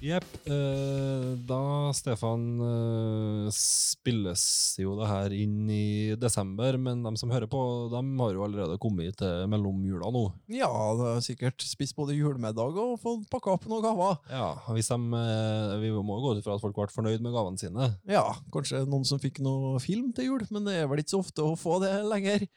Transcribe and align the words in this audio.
Jepp. 0.00 0.24
Eh, 0.48 1.26
da, 1.44 1.92
Stefan, 1.92 2.44
eh, 2.64 3.48
spilles 3.52 4.44
jo 4.80 4.94
det 4.96 5.08
her 5.10 5.34
inn 5.36 5.68
i 5.68 6.16
desember, 6.16 6.78
men 6.80 7.02
de 7.04 7.12
som 7.20 7.32
hører 7.32 7.50
på, 7.50 7.60
de 7.92 8.00
har 8.22 8.32
jo 8.32 8.44
allerede 8.46 8.78
kommet 8.80 9.18
til 9.20 9.44
mellomjula 9.52 10.08
nå. 10.14 10.24
Ja, 10.56 10.70
det 10.96 11.08
har 11.10 11.20
sikkert 11.24 11.60
spist 11.68 11.96
både 11.98 12.16
julemiddag 12.16 12.80
og 12.80 12.96
fått 13.02 13.28
pakka 13.32 13.58
opp 13.58 13.68
noen 13.68 13.84
gaver. 13.84 14.16
Ja, 14.32 14.54
hvis 14.72 14.88
de, 14.88 15.00
eh, 15.20 15.76
Vi 15.80 15.90
må 15.90 16.16
gå 16.20 16.32
ut 16.32 16.40
ifra 16.40 16.56
at 16.56 16.64
folk 16.64 16.74
ble 16.74 16.88
fornøyd 16.88 17.20
med 17.20 17.36
gavene 17.36 17.60
sine. 17.60 17.90
Ja, 18.08 18.24
kanskje 18.52 18.86
noen 18.88 19.04
som 19.04 19.20
fikk 19.20 19.40
noe 19.44 19.78
film 19.80 20.14
til 20.16 20.32
jul, 20.32 20.46
men 20.50 20.64
det 20.64 20.80
er 20.80 20.88
vel 20.88 21.04
ikke 21.04 21.16
så 21.16 21.24
ofte 21.24 21.44
å 21.44 21.58
få 21.58 21.80
det 21.84 21.92
lenger. 22.08 22.48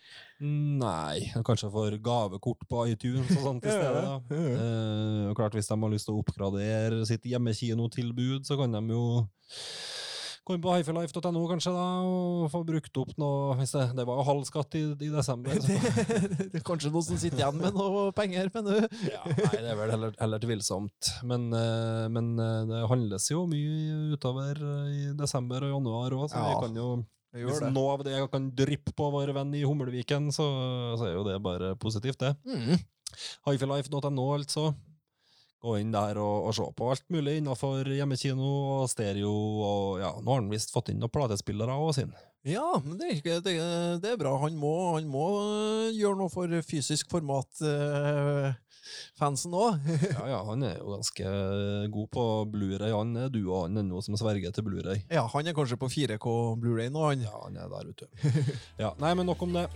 Nei, 0.43 1.31
kanskje 1.47 1.69
for 1.71 1.95
gavekort 2.03 2.65
på 2.67 2.83
iTunes 2.91 3.31
og 3.37 3.45
sånt 3.45 3.67
i 3.67 3.71
stedet. 3.71 4.03
da. 4.03 4.17
Eh, 4.35 5.31
klart 5.37 5.55
Hvis 5.55 5.71
de 5.71 5.79
har 5.79 5.93
lyst 5.93 6.09
til 6.09 6.17
å 6.17 6.23
oppgradere 6.23 7.05
sitt 7.07 7.23
hjemmekinotilbud, 7.31 8.43
så 8.47 8.59
kan 8.59 8.75
de 8.75 8.83
jo 8.91 9.05
Komme 10.43 10.59
på 10.59 10.73
hifilife.no 10.75 11.41
kanskje 11.47 11.71
da, 11.71 11.83
og 12.03 12.49
få 12.51 12.59
brukt 12.67 12.97
opp 12.99 13.13
noe 13.21 13.53
hvis 13.61 13.71
Det, 13.77 13.83
det 13.95 14.03
var 14.09 14.17
jo 14.19 14.25
halv 14.27 14.41
skatt 14.43 14.75
i, 14.75 14.81
i 14.91 15.11
desember. 15.13 15.55
Så. 15.63 15.77
det 16.51 16.59
er 16.59 16.65
kanskje 16.67 16.91
noen 16.91 17.05
som 17.07 17.21
sitter 17.21 17.39
igjen 17.39 17.61
med 17.61 17.77
noe 17.77 18.09
penger, 18.17 18.51
men 18.51 18.67
du 18.67 18.73
Ja, 19.07 19.21
nei, 19.23 19.53
det 19.53 19.71
er 19.71 19.79
vel 19.79 19.93
heller, 19.95 20.11
heller 20.19 20.43
tvilsomt. 20.43 21.13
Men, 21.31 21.47
eh, 21.55 22.09
men 22.11 22.33
eh, 22.43 22.59
det 22.73 22.83
handles 22.91 23.29
jo 23.31 23.45
mye 23.47 24.17
utover 24.17 24.59
eh, 24.59 24.91
i 24.91 25.01
desember 25.15 25.63
og 25.63 25.77
januar 25.77 26.19
òg, 26.19 26.27
så 26.27 26.43
Ja, 26.43 26.51
vi 26.51 26.59
kan 26.67 26.81
jo 26.81 26.89
det 26.99 27.07
Hvis 27.33 27.61
noe 27.73 27.97
av 27.97 28.03
det 28.05 28.13
jeg 28.13 28.29
kan 28.29 28.49
dryppe 28.53 28.93
på 28.93 29.09
vår 29.13 29.33
venn 29.33 29.53
i 29.57 29.63
Hummelviken, 29.65 30.29
så, 30.35 30.45
så 30.99 31.07
er 31.09 31.15
jo 31.15 31.23
det 31.25 31.39
bare 31.41 31.73
positivt, 31.81 32.21
det. 32.21 32.35
Mm. 32.45 32.77
Hifilife.no, 33.47 34.27
altså. 34.35 34.73
Gå 35.63 35.77
inn 35.79 35.93
der 35.93 36.17
og, 36.19 36.49
og 36.49 36.55
se 36.57 36.65
på 36.75 36.89
alt 36.91 37.05
mulig 37.13 37.37
innenfor 37.39 37.87
hjemmekino 37.87 38.47
og 38.81 38.89
stereo. 38.91 39.31
og 39.63 40.01
ja, 40.01 40.11
Nå 40.19 40.33
har 40.33 40.41
han 40.41 40.51
visst 40.51 40.73
fått 40.75 40.91
inn 40.91 40.99
noen 40.99 41.13
platespillere 41.13 41.77
òg, 41.79 41.93
sin. 41.95 42.11
Ja, 42.43 42.65
men 42.83 42.97
det 42.99 43.21
det, 43.23 43.55
det 44.03 44.09
er 44.11 44.19
bra. 44.19 44.35
Han 44.41 44.57
må, 44.59 44.73
han 44.97 45.07
må 45.07 45.27
øh, 45.39 45.93
gjøre 45.95 46.19
noe 46.19 46.33
for 46.33 46.51
fysisk 46.67 47.07
format-fansen 48.83 49.53
òg. 49.53 49.79
Ja, 50.13 50.27
ja, 50.27 50.39
han 50.45 50.63
er 50.63 50.77
jo 50.79 50.93
ganske 50.93 51.25
god 51.91 52.09
på 52.13 52.23
Blu-ray. 52.51 52.93
Han 52.93 53.15
er 53.17 53.29
du 53.29 53.41
og 53.49 53.67
han 53.67 53.77
ennå 53.77 54.01
som 54.03 54.17
sverger 54.17 54.51
til 54.53 54.63
Blu-ray. 54.63 55.03
ja, 55.09 55.25
han 55.27 55.47
er 55.47 55.53
kanskje 55.53 55.77
på 55.79 55.89
4K 55.89 56.29
Blu-ray 56.59 56.89
nå, 56.91 57.05
han. 57.09 57.23
Ja, 57.23 57.33
han 57.45 57.57
er 57.57 57.69
der, 57.71 57.87
vet 57.87 58.03
du. 58.03 58.07
Ja, 58.79 58.93
nei, 58.99 59.13
men 59.15 59.25
nok 59.29 59.41
om 59.41 59.53
det. 59.53 59.67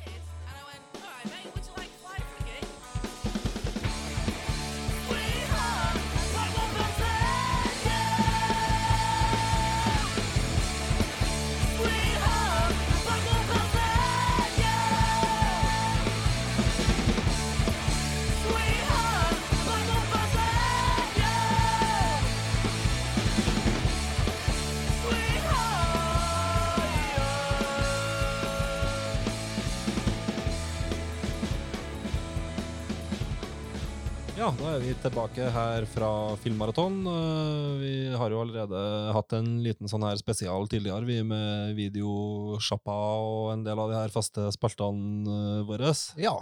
Ja, 34.47 34.53
da 34.56 34.56
er 34.77 34.83
vi 34.83 34.91
tilbake 35.01 35.45
her 35.49 35.85
fra 35.89 36.09
Filmmaraton. 36.37 36.97
Eh, 37.09 37.77
Vi 37.81 37.93
har 38.13 38.29
jo 38.29 38.41
allerede 38.43 38.79
hatt 39.15 39.33
en 39.33 39.47
liten 39.65 39.89
sånn 39.89 40.03
her 40.05 40.17
spesial 40.19 40.67
tidligere, 40.69 41.05
vi 41.07 41.15
med 41.25 41.73
videosjappa 41.77 42.93
og 43.23 43.53
en 43.55 43.63
del 43.65 43.79
av 43.81 43.89
de 43.89 43.97
her 43.97 44.13
faste 44.13 44.43
spaltene 44.53 45.25
eh, 45.25 45.63
våre. 45.65 45.93
Ja. 46.21 46.35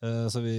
Eh, 0.00 0.24
Så 0.32 0.40
vi, 0.44 0.54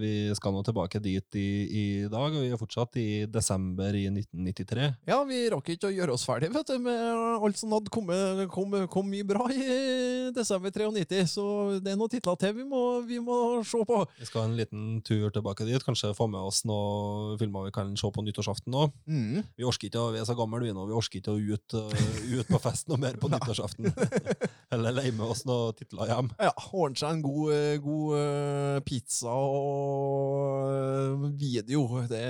vi 0.00 0.12
skal 0.38 0.54
nå 0.54 0.62
tilbake 0.64 1.00
dit 1.04 1.36
i, 1.36 1.48
i 1.68 1.84
dag, 2.08 2.32
og 2.32 2.40
vi 2.40 2.48
er 2.54 2.60
fortsatt 2.60 2.96
i 2.96 3.26
desember 3.28 3.92
i 3.92 4.06
1993. 4.08 4.88
ja, 5.10 5.20
vi 5.28 5.42
rakk 5.52 5.68
ikke 5.74 5.90
å 5.90 5.94
gjøre 5.94 6.16
oss 6.16 6.24
ferdig 6.24 6.52
vet 6.54 6.72
du, 6.72 6.78
med 6.80 7.44
alt 7.44 7.60
som 7.60 7.74
hadde 7.76 7.92
kommet 7.92 8.46
kom, 8.54 8.72
kom 8.88 9.10
mye 9.12 9.26
bra 9.28 9.44
i 9.52 10.30
desember 10.34 10.72
93, 10.72 11.26
så 11.36 11.46
det 11.84 11.92
er 11.92 12.00
noen 12.00 12.12
titler 12.12 12.40
til 12.40 12.56
vi 12.62 12.64
må, 12.64 12.82
vi 13.04 13.20
må 13.20 13.60
se 13.66 13.84
på. 13.84 14.00
Vi 14.20 14.28
skal 14.30 14.44
ha 14.46 14.48
en 14.48 14.56
liten 14.58 14.88
tur 15.04 15.28
tilbake 15.34 15.68
dit, 15.68 15.84
kanskje 15.84 16.14
få 16.16 16.29
med 16.30 16.40
oss 16.48 16.62
noen 16.68 17.36
filmer 17.40 17.66
vi 17.68 17.72
kan 17.74 17.90
se 17.98 18.10
på 18.14 18.24
nyttårsaften 18.26 18.72
nå. 18.74 18.86
Mm. 19.10 19.42
Vi 19.58 19.66
orker 19.68 19.90
ikke, 19.90 20.00
å- 20.04 20.12
vi 20.14 20.20
er 20.22 20.28
så 20.28 20.36
gamle 20.38 20.62
vi 20.64 20.72
nå, 20.76 20.86
vi 20.88 20.96
orker 20.96 21.20
ikke 21.20 21.34
å 21.34 21.40
ut, 21.40 21.76
uh, 21.76 22.38
ut 22.38 22.48
på 22.50 22.60
fest 22.62 22.88
noe 22.90 23.00
mer 23.02 23.18
på 23.20 23.28
nyttårsaften. 23.32 23.90
Eller 24.72 24.94
leie 24.94 25.12
med 25.16 25.26
oss 25.26 25.42
noen 25.48 25.74
titler 25.78 26.12
hjem. 26.12 26.30
Ja, 26.38 26.52
ordne 26.72 27.00
seg 27.00 27.16
en 27.16 27.22
god, 27.26 27.52
eh, 27.56 27.76
god 27.82 28.16
eh, 28.20 28.80
pizza 28.86 29.34
og 29.34 30.70
eh, 30.70 31.28
video. 31.40 31.84
Det, 32.10 32.24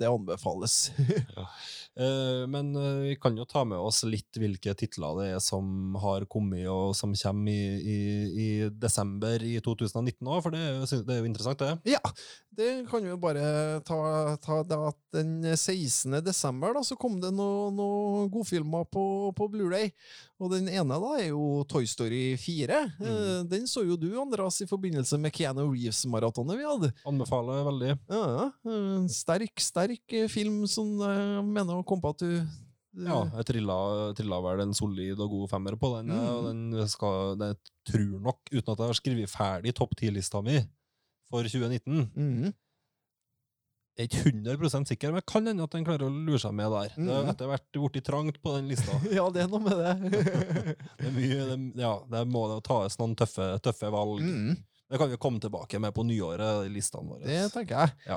det 0.00 0.10
anbefales. 0.10 0.80
Eh, 1.92 2.46
men 2.48 2.70
eh, 2.72 3.00
vi 3.04 3.16
kan 3.20 3.34
jo 3.36 3.44
ta 3.44 3.66
med 3.68 3.76
oss 3.76 3.98
litt 4.08 4.38
hvilke 4.40 4.72
titler 4.80 5.18
det 5.18 5.26
er 5.34 5.42
som 5.44 5.92
har 6.00 6.24
kommet 6.32 6.64
og 6.72 6.94
som 6.96 7.12
kommer 7.12 7.52
i, 7.52 7.74
i, 7.84 7.96
i 8.32 8.46
desember 8.80 9.44
i 9.44 9.58
2019 9.60 10.24
òg, 10.24 10.38
for 10.40 10.56
det 10.56 10.62
det 10.88 11.12
er 11.12 11.20
jo 11.20 11.28
interessant, 11.28 11.60
det. 11.60 11.92
Ja, 11.92 12.00
det 12.56 12.86
kan 12.90 13.00
vi 13.04 13.08
jo 13.08 13.16
bare 13.16 13.42
ta, 13.88 13.96
ta 14.44 14.58
det 14.68 14.76
at 14.76 14.96
den 15.16 15.30
16. 15.56 16.18
desember 16.24 16.74
da, 16.76 16.82
så 16.84 16.96
kom 17.00 17.14
det 17.22 17.30
noen 17.32 17.74
noe 17.78 18.26
godfilmer 18.32 18.84
på, 18.92 19.04
på 19.38 19.46
Blu-ray. 19.52 19.88
Og 20.42 20.50
den 20.52 20.68
ene 20.68 20.98
da 21.00 21.12
er 21.20 21.30
jo 21.30 21.62
Toy 21.70 21.86
Story 21.88 22.34
4. 22.40 22.80
Eh, 23.00 23.38
Den 23.48 23.64
så 23.70 23.84
jo 23.86 23.96
du, 23.96 24.10
Andreas, 24.20 24.58
i 24.60 24.68
forbindelse 24.68 25.16
med 25.22 25.32
Keanu 25.32 25.64
Reeves-maratonet 25.70 26.58
vi 26.60 26.66
hadde. 26.68 26.90
Anbefaler 27.08 27.64
veldig. 27.70 27.94
Ja, 28.12 28.50
en 28.68 29.08
sterk, 29.12 29.54
sterk 29.62 30.12
eh, 30.18 30.28
film 30.32 30.62
som 30.68 30.92
jeg 31.00 31.46
mener 31.48 31.80
å 31.80 31.86
komme 31.88 32.04
på 32.04 32.12
at 32.16 32.26
du 32.26 32.36
Ja, 33.06 33.22
jeg 33.38 33.46
trilla, 33.48 33.78
trilla 34.18 34.42
vel 34.44 34.66
en 34.66 34.74
solid 34.76 35.16
og 35.24 35.30
god 35.38 35.48
femmer 35.54 35.78
på 35.80 35.94
den, 35.96 36.10
Mm. 36.12 36.26
og 36.28 36.44
den 36.50 36.88
skal, 36.92 37.38
jeg 37.40 37.56
tror 37.88 38.20
nok, 38.28 38.40
uten 38.52 38.72
at 38.74 38.78
jeg 38.82 38.90
har 38.90 38.98
skrevet 39.00 39.32
ferdig 39.32 39.72
topp 39.78 39.94
10-lista 39.96 40.42
mi 40.44 40.58
for 41.30 41.42
2019, 41.46 42.10
Mhm. 42.16 42.52
Jeg 43.92 44.06
er 44.06 44.08
ikke 44.08 44.30
100% 44.32 44.88
sikker, 44.88 45.10
men 45.12 45.20
kan 45.28 45.44
hende 45.44 45.66
at 45.66 45.74
den 45.74 45.84
klarer 45.84 46.06
å 46.06 46.08
lure 46.08 46.38
seg 46.40 46.54
med 46.56 46.70
der. 46.72 46.94
Det 46.96 47.12
har 47.12 47.26
etter 47.28 47.50
hvert 47.50 47.76
blitt 47.76 48.06
trangt 48.06 48.38
på 48.40 48.54
den 48.56 48.70
lista. 48.70 48.94
Ja, 49.12 49.26
det 49.28 49.42
er 49.42 49.50
noe 49.52 49.60
med 49.60 49.76
det. 49.76 49.92
Det, 50.96 51.10
er 51.10 51.12
mye, 51.12 51.42
det, 51.50 51.58
ja, 51.82 51.90
det 52.14 52.22
må 52.32 52.46
tas 52.64 52.96
noen 53.02 53.12
tøffe, 53.20 53.50
tøffe 53.60 53.90
valg. 53.92 54.24
Mm. 54.24 54.56
Det 54.88 54.98
kan 55.00 55.10
vi 55.12 55.18
komme 55.20 55.40
tilbake 55.44 55.78
med 55.80 55.92
på 55.92 56.06
nyåret, 56.08 56.70
listene 56.72 57.04
våre. 57.04 57.20
Det 57.28 57.52
tenker 57.52 57.84
jeg. 57.84 58.16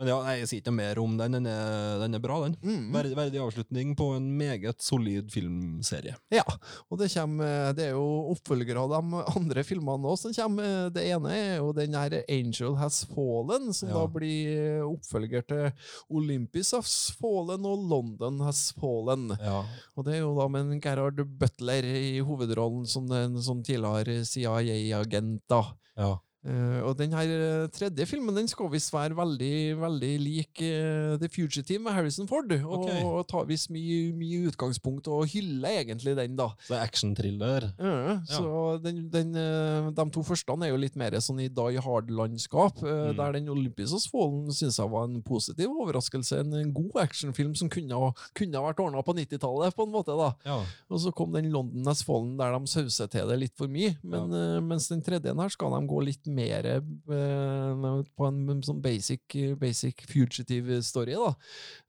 Men 0.00 0.08
ja, 0.08 0.16
nei, 0.24 0.34
jeg 0.40 0.48
sier 0.48 0.60
ikke 0.62 0.72
mer 0.72 0.98
om 1.02 1.12
den. 1.20 1.34
Den 1.36 1.46
er, 1.50 1.98
den 2.00 2.16
er 2.16 2.22
bra, 2.24 2.38
den. 2.46 2.54
Mm. 2.64 2.86
Verdig, 2.94 3.16
verdig 3.18 3.40
avslutning 3.44 3.90
på 3.98 4.06
en 4.16 4.30
meget 4.38 4.80
solid 4.80 5.28
filmserie. 5.30 6.14
Ja, 6.32 6.44
og 6.88 6.96
det, 7.02 7.10
kommer, 7.12 7.74
det 7.76 7.90
er 7.90 7.92
jo 7.98 8.06
oppfølgere 8.32 8.80
av 8.80 8.94
de 8.94 9.20
andre 9.36 9.64
filmene 9.68 10.08
også 10.08 10.30
som 10.32 10.36
kommer. 10.56 10.88
Det 10.94 11.04
ene 11.04 11.34
er 11.36 11.52
jo 11.60 11.74
den 11.76 11.98
her 11.98 12.16
Angel 12.32 12.78
Has 12.80 13.02
Fallen, 13.12 13.68
som 13.76 13.90
Ja. 13.92 13.98
da 14.00 14.06
blir 14.14 14.80
oppfølger 14.88 15.44
til 15.52 15.68
Olympus 16.16 16.72
Has 16.78 16.94
Fallen 17.20 17.68
og 17.68 17.84
London 17.92 18.40
Has 18.46 18.70
Fallen. 18.80 19.28
Ja. 19.36 19.60
Og 20.00 20.08
det 20.08 20.16
er 20.16 20.24
jo 20.24 20.32
da 20.40 20.48
med 20.48 20.72
en 20.78 20.80
Gerhard 20.80 21.20
Butler 21.40 21.84
i 21.84 22.22
hovedrollen 22.24 22.88
som 22.88 23.04
en 23.12 23.36
sånn 23.44 23.60
tidligere 23.68 24.22
CIA-agent, 24.24 25.44
da. 25.50 25.62
ja. 26.00 26.14
Eh, 26.40 26.80
og 26.88 26.94
den 26.96 27.12
her 27.12 27.28
eh, 27.28 27.66
tredje 27.68 28.06
filmen 28.08 28.32
den 28.36 28.46
skal 28.48 28.70
visst 28.72 28.92
være 28.94 29.12
veldig 29.18 29.76
veldig 29.80 30.12
lik 30.22 30.62
uh, 30.64 31.18
The 31.20 31.28
Fugitive 31.28 31.82
med 31.84 31.92
Harrison 31.92 32.28
Ford. 32.30 32.48
Og, 32.64 32.86
okay. 32.86 33.02
og 33.04 33.26
tar 33.28 33.44
visst 33.50 33.68
mye, 33.74 34.10
mye 34.16 34.46
utgangspunkt 34.48 35.10
og 35.12 35.26
hyller 35.34 35.82
egentlig 35.82 36.14
den, 36.16 36.38
da. 36.38 36.48
Så 36.64 36.72
det 36.72 36.78
er 36.78 36.86
actionthriller. 36.86 37.66
Ja, 37.76 38.16
så 38.24 38.78
den, 38.84 39.02
den, 39.12 39.34
uh, 39.36 39.90
de 39.92 40.06
to 40.14 40.24
første 40.26 40.56
er 40.64 40.72
jo 40.72 40.80
litt 40.80 40.96
mer 40.98 41.16
sånn 41.20 41.42
i 41.44 41.50
Die 41.52 41.84
Hard-landskap, 41.84 42.80
Mm. 42.80 43.16
der 43.18 43.34
den 43.36 43.48
Olympus 43.52 43.92
Fallen 44.10 44.48
syns 44.54 44.78
jeg 44.80 44.90
var 44.90 45.04
en 45.06 45.20
positiv 45.26 45.72
overraskelse. 45.82 46.40
En, 46.42 46.54
en 46.56 46.72
god 46.74 46.96
actionfilm 47.02 47.52
som 47.58 47.68
kunne, 47.72 47.96
ha- 47.98 48.28
kunne 48.36 48.62
vært 48.64 48.80
ordna 48.82 49.02
på 49.04 49.14
90-tallet, 49.18 49.74
på 49.76 49.86
en 49.86 49.92
måte. 49.92 50.14
da. 50.16 50.30
Ja. 50.46 50.58
Og 50.90 51.02
så 51.04 51.12
kom 51.16 51.34
den 51.34 51.50
London 51.52 51.88
As 51.90 52.02
Fallen 52.06 52.36
der 52.40 52.54
de 52.56 52.70
sauser 52.70 53.10
til 53.12 53.28
det 53.30 53.38
litt 53.42 53.56
for 53.58 53.70
mye. 53.70 53.96
Men, 54.02 54.32
eh, 54.34 54.58
mens 54.64 54.88
den 54.90 55.02
tredje 55.04 55.34
her 55.36 55.52
skal 55.52 55.74
de 55.76 55.90
gå 55.90 56.02
litt 56.06 56.29
mer 56.34 56.68
eh, 56.70 58.00
på 58.16 58.28
en 58.28 58.62
sånn 58.66 58.80
basic, 58.84 59.36
basic 59.60 60.04
fugitive 60.10 60.80
story. 60.86 61.16
da. 61.18 61.32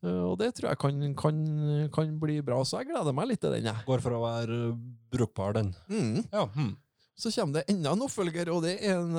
Eh, 0.06 0.22
og 0.30 0.38
det 0.42 0.54
tror 0.58 0.72
jeg 0.72 0.82
kan, 0.82 1.02
kan, 1.20 1.42
kan 1.94 2.16
bli 2.22 2.40
bra, 2.46 2.62
så 2.66 2.82
jeg 2.82 2.92
gleder 2.92 3.16
meg 3.18 3.32
litt 3.32 3.44
til 3.44 3.56
den. 3.56 3.70
jeg. 3.72 3.88
Går 3.88 4.04
for 4.04 4.18
å 4.18 4.24
være 4.26 4.62
brukbar, 5.12 5.58
den. 5.60 5.74
Mm. 5.92 6.24
Ja, 6.32 6.48
hm. 6.56 6.74
Så 7.22 7.30
kommer 7.36 7.60
det 7.60 7.70
enda 7.70 7.92
en 7.94 8.02
oppfølger, 8.02 8.50
og 8.50 8.64
det 8.66 8.80
er 8.82 8.96
en 8.98 9.14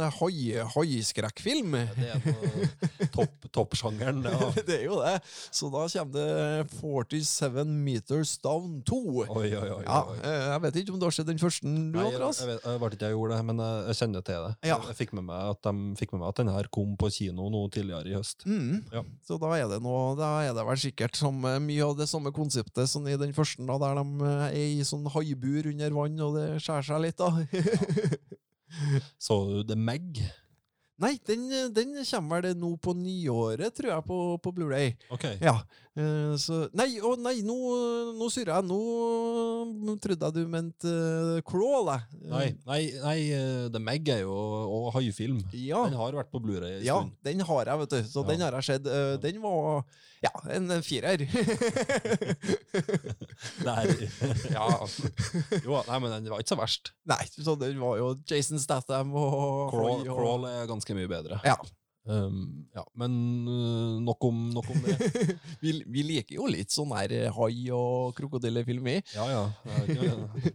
haiskrekkfilm. 0.74 1.76
Ja, 1.78 1.92
Det 1.94 2.08
er 2.10 2.24
noe 2.26 3.08
topp, 3.14 3.44
toppsjangeren. 3.54 4.24
det, 4.24 4.32
Ja. 4.32 4.48
det 4.66 4.76
er 4.80 4.84
jo 4.88 4.96
det. 4.98 5.12
Så 5.54 5.68
da 5.70 5.84
kommer 5.86 6.16
det 6.16 6.70
47 6.80 7.62
Meters 7.70 8.32
Down 8.42 8.80
2. 8.88 8.98
Oi, 9.22 9.26
oi, 9.28 9.52
oi. 9.54 9.68
Oi. 9.76 9.84
Ja, 9.86 10.00
jeg 10.54 10.64
vet 10.64 10.80
ikke 10.82 10.94
om 10.96 10.98
du 10.98 11.06
har 11.06 11.14
sett 11.14 11.28
den 11.30 11.38
første, 11.38 11.62
du, 11.62 11.94
Nei, 11.94 12.08
jeg, 12.10 12.18
jeg, 12.18 12.48
vet, 12.50 12.66
jeg 12.66 12.82
vet 12.82 12.96
ikke 12.96 13.06
jeg 13.12 13.16
gjorde 13.16 13.38
det, 13.38 13.46
men 13.52 13.62
jeg, 13.62 13.84
jeg 13.86 14.00
kjenner 14.00 14.26
til 14.26 14.48
det. 14.48 14.52
Ja. 14.72 14.80
Jeg 14.90 14.98
fikk 14.98 15.14
med 15.20 15.26
meg 15.28 15.52
at 15.52 15.62
de 15.68 15.74
fikk 16.02 16.16
med 16.16 16.24
meg 16.24 16.28
at 16.32 16.42
den 16.42 16.52
her 16.56 16.70
kom 16.74 16.96
på 16.98 17.12
kino 17.14 17.46
nå 17.54 17.62
tidligere 17.76 18.10
i 18.10 18.16
høst. 18.18 18.46
Mm. 18.50 18.82
Ja. 18.96 19.04
Så 19.28 19.38
da 19.42 19.52
er 19.60 19.70
det 19.70 19.78
noe, 19.84 20.16
da 20.18 20.32
er 20.48 20.56
det 20.58 20.66
vel 20.72 20.82
sikkert 20.88 21.18
som, 21.22 21.38
mye 21.38 21.86
av 21.86 21.94
det 22.02 22.08
samme 22.10 22.34
konseptet 22.34 22.90
som 22.90 23.06
i 23.06 23.14
den 23.20 23.30
første, 23.36 23.62
da, 23.68 23.78
der 23.86 24.02
de 24.02 24.26
eh, 24.26 24.44
er 24.50 24.68
i 24.80 24.82
sånn 24.90 25.06
haibur 25.14 25.70
under 25.70 25.96
vann, 26.00 26.18
og 26.26 26.38
det 26.40 26.48
skjærer 26.66 26.90
seg 26.90 27.04
litt, 27.06 27.22
da. 27.22 27.30
Så 29.26 29.38
du 29.50 29.62
The 29.68 29.76
Mag? 29.78 30.22
Nei, 31.02 31.16
den, 31.26 31.48
eh, 31.50 31.70
den 31.74 31.96
kommer 32.06 32.44
vel 32.44 32.56
nå 32.58 32.76
på 32.82 32.94
nyåret, 32.94 33.74
tror 33.74 33.90
jeg, 33.90 34.04
på, 34.06 34.18
på 34.44 34.52
Blu-ray. 34.54 34.92
Ok. 35.10 35.24
Ja, 35.42 35.56
så 36.40 36.62
Nei, 36.72 36.94
å 37.04 37.10
nei, 37.20 37.42
nå, 37.44 37.52
nå 38.16 38.24
surrer 38.32 38.54
jeg. 38.56 38.64
Nå 38.64 38.78
mm, 39.68 39.98
trodde 40.00 40.24
jeg 40.30 40.36
du 40.38 40.46
mente 40.48 40.88
uh, 40.88 41.42
Crawl, 41.44 41.90
jeg. 41.92 42.00
Nei, 42.32 42.46
nei, 42.64 42.78
nei, 43.02 43.18
eh, 43.36 43.66
The 43.72 43.76
Meg 43.82 44.08
er 44.08 44.22
jo 44.24 44.32
og 44.32 44.88
haifilm. 44.96 45.42
Ja. 45.52 45.82
Den 45.84 45.98
har 46.00 46.16
vært 46.16 46.32
på 46.32 46.40
Blu-ray 46.40 46.80
Ja, 46.86 46.96
stund. 47.02 47.12
den 47.28 47.44
har 47.44 47.68
jeg, 47.68 47.76
vet 47.82 47.92
du. 47.92 48.00
Så 48.08 48.24
Ja. 48.24 48.28
den 48.32 48.40
har 48.46 48.56
jeg 48.56 48.64
sett. 48.70 48.88
Uh, 48.88 49.20
Den 49.20 49.42
var 49.44 49.84
ja, 50.22 50.30
en 50.54 50.70
firer. 50.86 51.18
Er, 53.72 53.88
ja. 54.52 54.66
Jo, 55.64 55.78
nei, 55.88 55.98
men 56.02 56.12
den 56.14 56.28
var 56.32 56.42
ikke 56.42 56.52
så 56.54 56.58
verst. 56.60 56.92
Nei, 57.10 57.20
så 57.34 57.54
den 57.60 57.78
var 57.82 57.98
jo 58.00 58.10
Jason 58.28 58.60
Statham 58.62 59.12
og 59.18 59.72
Crawl, 59.72 60.02
og- 60.02 60.08
Crawl 60.08 60.46
er 60.50 60.68
ganske 60.70 60.96
mye 60.96 61.10
bedre. 61.10 61.40
Ja. 61.46 61.56
Um, 62.04 62.66
ja, 62.74 62.82
men 62.98 63.12
uh, 63.46 64.00
nok, 64.02 64.24
om, 64.26 64.38
nok 64.50 64.70
om 64.74 64.80
det. 64.82 64.96
vi, 65.62 65.76
vi 65.86 66.02
liker 66.02 66.34
jo 66.40 66.48
litt 66.50 66.74
sånn 66.74 66.90
her 66.96 67.12
eh, 67.14 67.28
hai- 67.36 67.70
og 67.70 68.10
krokodillefilm, 68.18 68.82
vi. 68.90 68.96
Ja, 69.14 69.28
ja. 69.30 69.44
Er 69.70 69.86
ikke- 69.86 70.52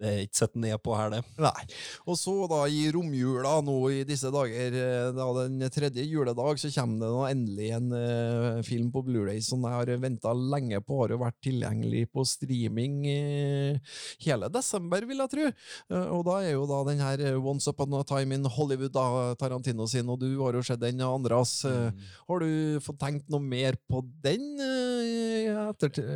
Det 0.00 0.08
er 0.10 0.22
ikke 0.24 0.40
sett 0.40 0.56
ned 0.60 0.76
på 0.80 0.94
her, 0.96 1.12
det. 1.12 1.20
Nei. 1.40 1.66
Og 2.06 2.16
så 2.18 2.34
da 2.50 2.62
i 2.72 2.86
romjula 2.94 3.58
nå 3.66 3.76
i 3.92 4.02
disse 4.08 4.30
dager, 4.32 4.76
eh, 4.80 5.10
da 5.16 5.26
den 5.42 5.60
tredje 5.72 6.06
juledag, 6.08 6.60
så 6.62 6.70
kommer 6.72 7.04
det 7.04 7.10
nå 7.12 7.26
endelig 7.28 7.68
en 7.76 7.92
uh, 7.92 8.62
film 8.66 8.88
på 8.94 9.04
Blu-ray 9.06 9.42
som 9.44 9.66
jeg 9.66 9.76
har 9.76 9.92
venta 10.00 10.32
lenge 10.36 10.80
på. 10.84 11.02
Har 11.02 11.14
jo 11.14 11.20
vært 11.20 11.38
tilgjengelig 11.44 12.06
på 12.14 12.24
streaming 12.28 13.02
uh, 13.10 13.98
hele 14.24 14.50
desember, 14.52 15.04
vil 15.08 15.20
jeg 15.24 15.34
tro. 15.34 15.50
Uh, 15.92 16.08
og 16.16 16.24
da 16.30 16.38
er 16.46 16.54
jo 16.54 16.64
da 16.70 16.80
den 16.88 17.04
her 17.04 17.24
Once 17.36 17.68
Upon 17.70 17.98
a 18.00 18.02
Time 18.08 18.38
in 18.40 18.48
Hollywood, 18.48 18.94
da, 18.96 19.34
Tarantino 19.40 19.86
sin, 19.90 20.08
og 20.10 20.20
du 20.22 20.30
har 20.40 20.56
jo 20.56 20.64
sett 20.64 20.80
den, 20.80 21.04
Andreas. 21.04 21.58
Eh, 21.68 21.90
Mm. 21.90 21.98
Har 22.28 22.42
du 22.42 22.80
fått 22.84 22.98
tenkt 23.00 23.30
noe 23.32 23.42
mer 23.42 23.76
på 23.90 24.02
den? 24.24 24.44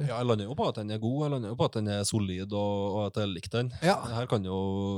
Ja, 0.08 0.18
jeg 0.20 0.28
lander 0.28 0.48
jo 0.48 0.56
på 0.58 0.68
at 0.70 0.78
den 0.80 0.92
er 0.94 1.00
god, 1.02 1.18
jeg 1.24 1.32
lander 1.34 1.52
jo 1.52 1.58
på 1.58 1.68
at 1.68 1.78
den 1.78 1.90
er 1.94 2.04
solid, 2.08 2.52
og, 2.52 2.74
og 2.94 3.00
at 3.08 3.20
jeg 3.22 3.32
likte 3.32 3.62
den. 3.62 3.70
Ja. 3.82 3.96
Her 4.14 4.26
kan 4.30 4.44
jo, 4.46 4.54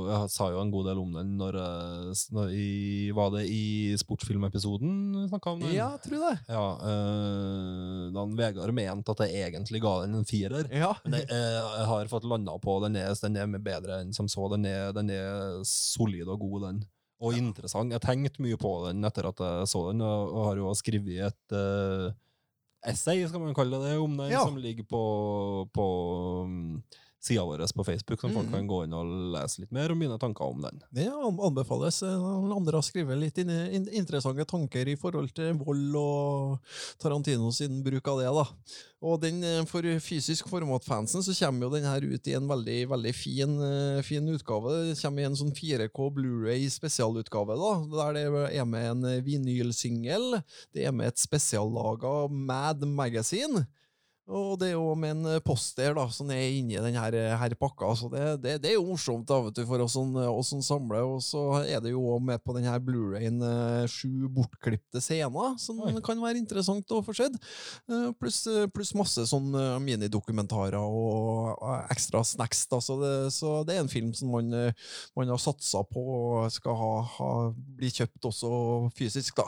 Jeg 0.09 0.29
sa 0.29 0.49
jo 0.51 0.59
en 0.61 0.71
god 0.71 0.85
del 0.89 0.99
om 1.01 1.13
den 1.17 1.31
når, 1.39 1.57
s- 2.15 2.29
når 2.31 2.51
i, 2.53 3.11
Var 3.15 3.29
det 3.33 3.43
i 3.49 3.95
sportsfilmepisoden 3.99 4.91
vi 5.21 5.27
snakka 5.31 5.51
om 5.55 5.59
den? 5.63 5.73
ja, 5.75 5.89
tror 6.03 6.21
det. 6.27 6.33
Ja, 6.47 6.65
øh, 6.91 8.11
da 8.15 8.25
Vegard 8.37 8.73
mente 8.75 9.11
at 9.15 9.23
jeg 9.25 9.47
egentlig 9.51 9.81
ga 9.83 9.93
den 10.05 10.15
en 10.19 10.25
firer. 10.27 10.67
Ja. 10.71 10.93
Men 11.05 11.19
jeg, 11.21 11.29
eh, 11.31 11.57
jeg 11.79 11.87
har 11.89 12.11
fått 12.11 12.27
landa 12.29 12.57
på 12.63 12.77
den 12.85 12.95
er, 12.99 13.15
den 13.21 13.37
er 13.37 13.57
bedre 13.59 14.01
enn 14.03 14.13
som 14.15 14.27
så. 14.31 14.47
Den 14.53 14.65
er, 14.69 14.91
den 14.95 15.09
er 15.09 15.59
solid 15.67 16.27
og 16.27 16.39
god, 16.43 16.61
den. 16.67 16.83
Og 17.19 17.33
interessant. 17.33 17.91
Jeg 17.95 18.01
tenkte 18.03 18.43
mye 18.45 18.57
på 18.61 18.75
den 18.87 19.03
etter 19.07 19.25
at 19.31 19.39
jeg 19.41 19.67
så 19.71 19.87
den, 19.91 20.01
og, 20.05 20.35
har 20.51 20.59
jo 20.61 20.73
skrevet 20.77 21.31
et 21.31 21.55
eh, 21.57 22.11
essay, 22.91 23.23
skal 23.27 23.41
man 23.41 23.55
kalle 23.57 23.79
det, 23.83 23.95
om 23.97 24.13
den, 24.19 24.29
Ja. 24.31 24.43
som 24.45 24.55
ligger 24.61 24.85
på, 24.85 25.01
på 25.73 25.87
um, 26.45 26.83
sida 27.19 27.43
vår 27.43 27.65
på 27.73 27.83
Facebook, 27.83 28.21
som 28.21 28.31
folk 28.31 28.45
Mhm. 28.47 28.53
kan 28.53 28.67
gå 28.67 28.83
inn 28.85 28.93
og 28.93 29.05
lese 29.33 29.59
litt 29.59 29.71
mer 29.71 29.91
om 29.91 29.97
mine 29.99 30.17
tanker 30.19 30.45
om 30.45 30.61
den. 30.61 30.81
Det 30.93 31.07
an- 31.07 31.39
anbefales. 31.39 32.03
Eh, 32.03 32.53
Andre 32.55 32.77
har 32.77 32.81
skrevet 32.81 33.17
litt 33.19 33.37
interessante 33.37 34.45
tanker 34.45 34.87
i 34.87 34.95
forhold 34.95 35.33
til 35.33 35.53
vold 35.55 35.95
og 35.95 36.59
Tarantino 36.99 37.51
sin 37.51 37.81
bruk 37.83 38.07
av 38.07 38.19
det. 38.19 38.25
da. 38.33 38.45
Og 39.01 39.21
den, 39.21 39.43
eh, 39.43 39.65
For 39.65 39.81
fysisk 39.81 40.47
format-fansen 40.47 41.21
så 41.21 41.33
kommer 41.45 41.63
jo 41.63 41.69
den 41.69 41.83
her 41.83 42.01
ut 42.01 42.27
i 42.27 42.33
en 42.33 42.47
veldig 42.47 42.87
veldig 42.87 43.13
fin, 43.15 43.61
eh, 43.61 44.01
fin 44.03 44.25
utgave. 44.27 44.93
Det 44.93 45.01
kommer 45.01 45.19
i 45.21 45.25
en 45.25 45.35
sånn 45.35 45.53
4K 45.55 46.09
Blu-ray 46.11 46.65
spesialutgave, 46.69 47.57
da, 47.57 48.13
der 48.13 48.13
det 48.13 48.55
er 48.55 48.65
med 48.65 48.85
en 49.05 49.23
vinylsingel. 49.23 50.43
Det 50.73 50.85
er 50.85 50.91
med 50.91 51.07
et 51.07 51.15
spesiallaga 51.17 52.29
Mad 52.29 52.81
Magazine. 52.87 53.67
Og 54.27 54.57
det 54.59 54.71
er 54.71 54.73
jo 54.75 54.91
med 54.99 55.15
en 55.15 55.41
poster 55.45 55.93
da, 55.95 56.03
som 56.11 56.27
er 56.35 56.49
inni 56.57 56.75
denne 56.75 56.99
her, 56.99 57.15
her 57.39 57.53
pakka, 57.59 57.93
så 57.95 58.09
det, 58.11 58.23
det, 58.43 58.55
det 58.63 58.73
er 58.73 58.75
jo 58.75 58.87
morsomt 58.89 59.27
da, 59.29 59.37
vet 59.45 59.55
du, 59.55 59.63
for 59.69 59.83
oss 59.85 59.95
som, 59.95 60.11
oss 60.27 60.51
som 60.51 60.63
samler. 60.65 61.05
Og 61.07 61.21
så 61.23 61.43
er 61.61 61.79
det 61.83 61.93
jo 61.93 62.03
òg 62.11 62.25
med 62.27 62.43
på 62.43 62.55
denne 62.57 62.73
Blu-rayen 62.83 63.39
eh, 63.47 63.85
sju 63.91 64.27
bortklipte 64.33 64.99
scener, 65.03 65.55
som 65.61 65.79
Oi. 65.85 65.93
kan 66.03 66.19
være 66.19 66.41
interessant 66.41 66.91
å 66.91 66.99
få 67.05 67.15
sett. 67.15 67.37
Eh, 67.87 68.09
Pluss 68.19 68.41
plus 68.75 68.91
masse 68.99 69.23
sånn 69.31 69.47
eh, 69.55 69.77
minidokumentarer 69.85 70.75
og 70.81 71.63
ekstra 71.87 72.23
snacks. 72.27 72.65
Da, 72.67 72.81
så, 72.83 72.99
det, 72.99 73.13
så 73.35 73.61
det 73.67 73.77
er 73.77 73.85
en 73.85 73.91
film 73.91 74.11
som 74.17 74.35
man, 74.35 74.51
eh, 74.51 74.91
man 75.15 75.31
har 75.31 75.39
satsa 75.41 75.85
på 75.87 76.03
og 76.17 76.51
skal 76.51 76.75
ha, 76.75 76.91
ha, 77.15 77.31
bli 77.79 77.95
kjøpt 77.95 78.27
også 78.27 78.51
fysisk, 78.97 79.39
da. 79.39 79.47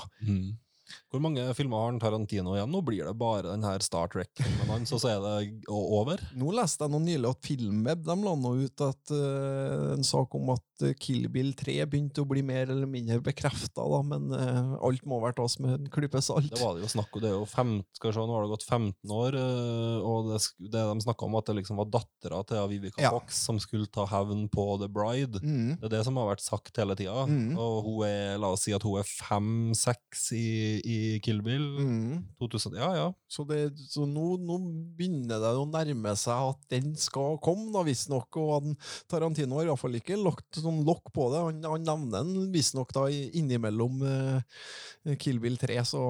Hvor 1.09 1.23
mange 1.23 1.45
filmer 1.57 1.81
har 1.81 1.91
han 1.91 1.99
Tarantino 2.01 2.55
igjen? 2.55 2.71
Nå 2.71 2.81
blir 2.85 3.07
det 3.07 3.15
bare 3.19 3.49
den 3.49 3.65
her 3.65 3.83
Star 3.85 4.09
Trek-filmen 4.11 4.69
hans, 4.69 4.93
og 4.95 5.01
så 5.03 5.13
er 5.13 5.23
det 5.23 5.69
over? 5.69 6.21
Nå 6.37 6.53
leste 6.55 6.85
jeg 6.85 6.93
noe 6.93 7.03
nylig 7.03 7.29
at 7.29 7.45
Filmweb 7.45 8.03
de 8.05 8.15
la 8.23 8.35
nå 8.39 8.53
ut 8.63 8.83
at, 8.85 9.13
uh, 9.13 9.93
en 9.95 10.05
sak 10.05 10.35
om 10.37 10.53
at 10.55 10.85
eh, 10.85 10.95
Kill 10.99 11.27
Bill 11.31 11.51
3 11.57 11.77
begynte 11.89 12.23
å 12.23 12.29
bli 12.29 12.43
mer 12.45 12.69
eller 12.71 12.89
mindre 12.89 13.19
bekrefta, 13.25 13.85
men 14.05 14.29
uh, 14.33 14.75
alt 14.85 15.05
må 15.09 15.19
være 15.23 15.39
tas 15.41 15.57
med 15.63 15.75
en 15.75 15.91
klype 15.93 16.21
salt. 16.25 16.49
Det 16.53 16.61
var 16.61 16.77
det 16.77 16.85
jo 16.85 16.91
snakk 16.93 17.13
om. 17.13 17.23
Det 17.23 17.31
er 17.31 17.37
jo 17.37 17.49
fem, 17.49 17.73
skal 17.97 18.15
se, 18.15 18.25
nå 18.25 18.37
har 18.37 18.45
det 18.45 18.53
gått 18.53 18.67
15 18.67 19.15
år, 19.19 19.39
uh, 19.39 20.09
og 20.09 20.31
det, 20.33 20.41
det 20.71 20.85
de 20.89 21.05
snakka 21.05 21.27
om, 21.27 21.37
at 21.39 21.49
det 21.49 21.59
liksom 21.59 21.81
var 21.81 21.91
dattera 21.99 22.43
til 22.47 22.69
Vivica 22.73 23.03
Ja. 23.03 23.13
Fox 23.15 23.41
som 23.49 23.59
skulle 23.61 23.89
ta 23.91 24.05
hevn 24.09 24.47
på 24.51 24.65
The 24.81 24.89
Bride. 24.91 25.41
Mm. 25.43 25.77
Det 25.79 25.89
er 25.89 25.95
det 25.97 26.03
som 26.07 26.17
har 26.19 26.29
vært 26.31 26.43
sagt 26.45 26.77
hele 26.79 26.95
tida. 26.99 27.25
Mm. 27.29 27.57
Og 27.59 27.85
hun 27.85 28.05
er, 28.07 28.37
la 28.41 28.51
oss 28.53 28.65
si 28.67 28.73
at 28.75 28.85
hun 28.85 28.99
er 29.01 29.07
fem-seks 29.07 30.29
i, 30.37 30.47
i 30.85 30.97
Kill 31.25 31.41
Bill. 31.45 31.65
Mm. 31.79 32.21
2000, 32.41 32.77
ja, 32.79 32.89
ja. 32.97 33.07
Så, 33.31 33.45
det, 33.49 33.59
så 33.89 34.05
nå, 34.09 34.37
nå 34.43 34.59
begynner 34.97 35.41
det 35.43 35.53
å 35.59 35.65
nærme 35.69 36.15
seg 36.19 36.53
at 36.53 36.63
den 36.75 36.93
skal 36.99 37.37
komme, 37.43 37.69
da, 37.75 37.83
visstnok. 37.87 38.39
Og 38.41 38.53
han, 38.57 38.77
Tarantino 39.11 39.59
har 39.59 39.69
iallfall 39.71 39.99
ikke 39.99 40.19
lagt 40.21 40.61
sånn 40.61 40.83
lokk 40.87 41.11
på 41.15 41.29
det. 41.33 41.43
Han, 41.49 41.61
han 41.75 41.87
nevner 41.87 42.23
den 42.23 42.49
visstnok 42.55 42.91
innimellom 43.09 44.01
eh, 44.05 45.15
Kill 45.21 45.39
Bill 45.43 45.57
3, 45.61 45.81
så 45.87 46.01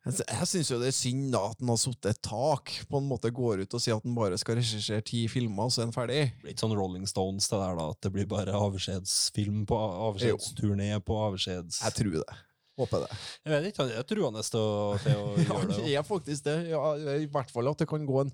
jeg, 0.00 0.14
sy- 0.16 0.24
jeg 0.32 0.46
syns 0.48 0.68
jo 0.72 0.78
det 0.80 0.86
er 0.88 0.94
synd 0.96 1.26
da 1.34 1.42
at 1.50 1.58
han 1.60 1.68
har 1.74 1.78
satt 1.82 2.06
et 2.08 2.20
tak, 2.24 2.70
på 2.88 3.00
en 3.02 3.08
måte 3.10 3.28
går 3.36 3.60
ut 3.66 3.74
og 3.76 3.82
sier 3.84 3.98
at 3.98 4.06
han 4.06 4.14
bare 4.16 4.38
skal 4.40 4.56
regissere 4.56 5.04
ti 5.04 5.26
filmer, 5.28 5.68
og 5.68 5.74
så 5.74 5.82
er 5.82 5.90
han 5.90 5.92
ferdig. 5.96 6.20
Det 6.32 6.40
blir 6.46 6.54
ikke 6.54 6.64
sånn 6.64 6.76
Rolling 6.78 7.04
Stones, 7.10 7.50
det 7.52 7.60
der 7.60 7.76
da, 7.76 7.88
at 7.92 8.00
det 8.06 8.12
blir 8.14 8.28
bare 8.30 8.54
avskjedsfilm 8.56 9.66
på 9.68 9.76
avskjedsturné 10.08 10.94
på 11.04 11.18
avskjeds... 11.26 11.82
Jeg 11.84 11.98
tror 11.98 12.16
det. 12.16 12.38
Håper 12.80 13.02
det. 13.04 13.18
Jeg 13.44 13.52
vet 13.52 13.66
ikke, 13.70 13.84
han 13.84 13.90
er 14.00 14.06
truende 14.08 14.42
til 14.46 14.60
å, 14.64 14.94
til 15.04 15.18
å 15.18 15.24
gjøre 15.44 15.66
det. 15.68 15.76
Han 15.76 15.88
er 15.92 16.06
faktisk 16.08 16.46
det. 16.48 16.56
Ja, 16.70 16.82
I 17.20 17.26
hvert 17.28 17.52
fall 17.52 17.68
at 17.70 17.82
det 17.82 17.88
kan 17.90 18.06
gå 18.08 18.22
en 18.24 18.32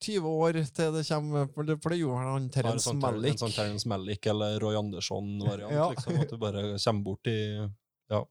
20 0.00 0.26
år 0.30 0.58
til 0.74 0.94
det 0.96 1.04
kommer 1.06 1.48
For 1.54 1.68
det, 1.68 1.76
for 1.84 1.92
det 1.94 2.00
gjorde 2.00 2.24
han 2.26 2.48
Terence 2.54 2.88
sånn, 2.88 2.98
Malick. 3.02 3.36
en 3.36 3.42
sånn 3.44 3.54
Terence 3.54 3.88
Malick 3.90 4.26
eller 4.32 4.58
Roy 4.62 4.78
Andersson-variant. 4.80 5.72
Ja. 5.80 5.86
liksom, 5.94 6.18
At 6.24 6.32
du 6.34 6.38
bare 6.40 6.66
kommer 6.76 7.04
bort 7.12 7.30
i 7.30 7.38
Ja. 8.10 8.24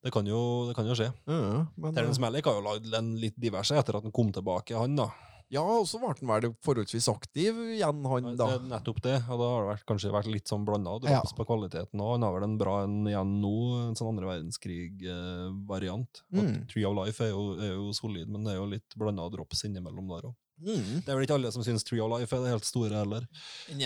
Det 0.00 0.12
kan 0.14 0.24
jo, 0.24 0.38
det 0.70 0.76
kan 0.78 0.86
jo 0.88 0.94
skje. 0.96 1.10
Ja, 1.28 1.66
men, 1.76 1.92
Terence 1.96 2.22
Malick 2.22 2.46
har 2.48 2.56
jo 2.56 2.62
lagd 2.64 2.94
en 2.96 3.10
litt 3.20 3.34
diverse 3.36 3.76
etter 3.76 3.98
at 3.98 4.06
han 4.06 4.14
kom 4.16 4.30
tilbake, 4.32 4.72
han 4.78 4.94
da. 4.96 5.10
Ja, 5.50 5.62
og 5.64 5.86
så 5.90 5.98
ble 5.98 6.12
han 6.14 6.30
vel 6.30 6.52
forholdsvis 6.62 7.08
aktiv 7.10 7.56
igjen, 7.76 8.04
han 8.06 8.28
da. 8.38 8.46
Det 8.46 8.58
er 8.60 8.68
nettopp 8.70 9.00
det, 9.02 9.16
og 9.28 9.40
da 9.42 9.48
har 9.50 9.64
det 9.64 9.70
vært, 9.72 9.86
kanskje 9.90 10.12
vært 10.14 10.30
litt 10.30 10.50
sånn 10.52 10.64
blanda 10.68 10.92
drops 11.02 11.32
Ja. 11.32 11.36
på 11.36 11.46
kvaliteten. 11.48 11.98
òg. 12.00 12.12
han 12.14 12.22
har 12.26 12.36
vel 12.36 12.46
en 12.46 12.58
bra 12.60 12.76
en 12.84 13.00
igjen 13.10 13.32
nå, 13.42 13.54
en 13.88 13.96
sånn 13.98 14.12
andre 14.12 14.28
verdenskrig-variant. 14.30 16.22
Mm. 16.32 16.68
Tree 16.70 16.84
of 16.86 16.94
Life 17.00 17.24
er 17.24 17.32
jo, 17.34 17.42
er 17.58 17.74
jo 17.74 17.90
solid, 17.96 18.28
men 18.30 18.44
det 18.46 18.54
er 18.54 18.60
jo 18.60 18.68
litt 18.70 18.96
blanda 19.00 19.26
drops 19.32 19.64
innimellom 19.66 20.08
der 20.14 20.30
òg. 20.30 20.36
Mm. 20.60 21.00
Det 21.06 21.08
er 21.08 21.16
vel 21.16 21.24
ikke 21.24 21.36
alle 21.38 21.50
som 21.54 21.64
syns 21.64 21.84
Tree 21.88 22.02
of 22.04 22.10
Life 22.12 22.36
er 22.36 22.42
det 22.44 22.50
helt 22.52 22.66
store 22.68 22.98
heller. 23.00 23.24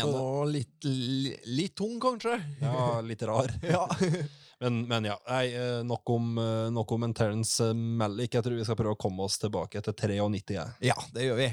Og 0.04 0.16
er 0.18 0.52
litt, 0.56 0.88
litt 1.46 1.76
tung, 1.78 2.00
kanskje. 2.02 2.34
Ja, 2.60 3.00
litt 3.06 3.22
rar. 3.22 3.52
Ja. 3.62 3.86
Men, 4.58 4.82
men 4.88 5.08
ja, 5.08 5.16
nei, 5.28 5.46
eh, 5.54 5.80
nok 5.86 6.10
om, 6.10 6.34
eh, 6.38 6.70
nok 6.74 6.92
om 6.92 7.06
en 7.06 7.14
Terence 7.14 7.64
eh, 7.64 7.74
Malick. 7.74 8.34
Jeg 8.34 8.44
tror 8.46 8.58
vi 8.58 8.66
skal 8.66 8.78
prøve 8.78 8.96
å 8.96 9.00
komme 9.00 9.26
oss 9.26 9.38
tilbake 9.42 9.82
til 9.84 9.96
93. 9.96 10.60
ja, 10.84 10.96
det 11.14 11.26
gjør 11.28 11.40
vi. 11.40 11.48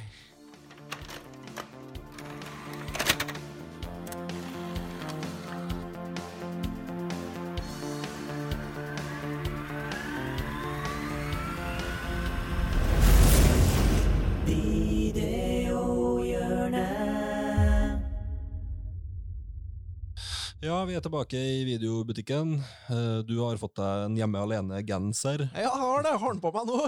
Ja, 20.82 20.86
vi 20.90 20.96
er 20.98 21.04
tilbake 21.06 21.38
i 21.38 21.60
videobutikken. 21.62 22.56
Eh, 22.90 23.20
Du 23.22 23.36
har 23.38 23.60
fått 23.62 23.76
deg 23.78 24.06
en 24.08 24.16
hjemme 24.18 24.40
alene-genser. 24.42 25.44
Jeg 25.54 25.70
har 25.70 26.02
det, 26.02 26.14
har 26.18 26.34
den 26.34 26.42
på 26.42 26.50
meg 26.56 26.66
nå. 26.66 26.80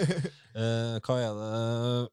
Eh, 0.60 0.96
hva 1.06 1.14
er 1.22 1.34
det 1.38 2.08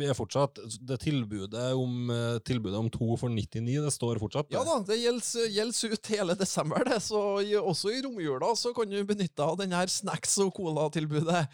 Vi 0.00 0.06
er 0.08 0.16
fortsatt 0.16 0.56
Det 0.80 0.96
tilbudet 1.02 1.64
om, 1.76 2.10
eh, 2.12 2.38
tilbudet 2.44 2.76
om 2.76 2.90
to 2.92 3.16
for 3.20 3.32
99, 3.32 3.80
det 3.86 3.92
står 3.92 4.20
fortsatt? 4.20 4.50
det? 4.50 4.56
Ja 4.58 4.64
da, 4.68 4.78
det 4.84 5.00
gjelder, 5.00 5.92
ut 5.96 6.12
hele 6.12 6.36
desember, 6.36 6.84
det. 6.84 7.00
Så 7.08 7.20
også 7.60 7.92
i 7.92 8.02
romjula 8.04 8.52
så 8.56 8.74
kan 8.76 8.88
du 8.92 9.00
benytte 9.08 9.48
av 9.48 9.56
denne 9.64 9.80
snacks- 9.88 10.36
og 10.44 10.52
cola-tilbudet. 10.60 11.46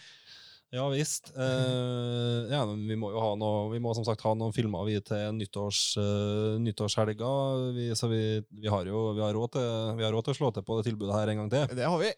Ja 0.75 0.85
visst. 0.93 1.33
Eh, 1.33 2.53
ja, 2.53 2.61
men 2.69 2.83
vi 2.85 2.97
må 3.01 3.09
jo 3.15 3.23
ha 3.23 3.31
noe 3.41 3.71
Vi 3.73 3.81
må 3.81 3.95
som 3.97 4.05
sagt 4.05 4.21
ha 4.27 4.35
noen 4.37 4.53
filmer 4.53 4.85
vi 4.85 4.99
til 5.01 5.33
nyttårs, 5.39 5.81
uh, 5.97 6.61
nyttårshelga. 6.61 7.33
Vi, 7.77 7.89
så 7.97 8.11
vi, 8.13 8.23
vi 8.53 8.69
har 8.69 8.89
jo 8.91 9.09
vi 9.17 9.25
har 9.25 9.33
råd 9.33 9.55
til, 9.57 9.69
vi 9.97 10.05
har 10.05 10.13
råd 10.13 10.29
til 10.29 10.37
å 10.37 10.41
slå 10.43 10.53
til 10.53 10.67
på 10.69 10.77
det 10.79 10.91
tilbudet 10.91 11.17
her 11.17 11.33
en 11.33 11.45
gang 11.45 11.53
til. 11.55 11.77
Det 11.79 11.89
har 11.89 12.03
vi. 12.03 12.13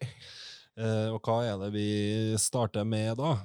Eh, 0.80 1.08
og 1.12 1.24
hva 1.26 1.40
er 1.46 1.56
det 1.64 1.72
vi 1.74 1.88
starter 2.40 2.86
med 2.88 3.18
da? 3.20 3.38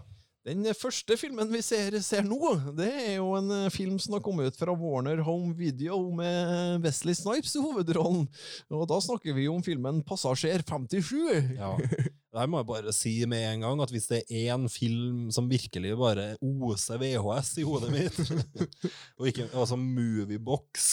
Den 0.45 0.61
første 0.77 1.15
filmen 1.17 1.49
vi 1.49 1.61
ser, 1.65 1.95
ser 2.05 2.25
nå, 2.27 2.37
det 2.77 2.91
er 2.91 3.15
jo 3.17 3.31
en 3.39 3.49
eh, 3.49 3.71
film 3.73 3.95
som 4.01 4.13
har 4.13 4.21
kommet 4.25 4.53
ut 4.53 4.59
fra 4.59 4.75
Warner 4.77 5.23
Home 5.25 5.55
Video 5.57 5.97
med 6.13 6.85
Wesley 6.85 7.17
Snipes 7.17 7.55
i 7.57 7.63
hovedrollen. 7.63 8.27
Og 8.69 8.85
da 8.91 8.99
snakker 9.01 9.33
vi 9.37 9.47
om 9.49 9.63
filmen 9.65 10.03
Passasjer 10.05 10.61
57. 10.61 11.57
Ja. 11.57 11.73
Der 12.35 12.49
må 12.51 12.59
jeg 12.59 12.67
bare 12.67 12.93
si 12.95 13.13
med 13.31 13.45
en 13.47 13.61
gang 13.63 13.81
at 13.83 13.91
hvis 13.93 14.09
det 14.11 14.23
er 14.27 14.49
én 14.55 14.65
film 14.71 15.29
som 15.31 15.47
virkelig 15.47 15.93
bare 15.99 16.33
oser 16.43 16.99
VHS 16.99 17.53
i 17.63 17.67
hodet 17.67 17.93
mitt, 17.93 18.17
og 19.19 19.29
ikke 19.31 19.47
altså 19.53 19.77
Moviebox 19.79 20.89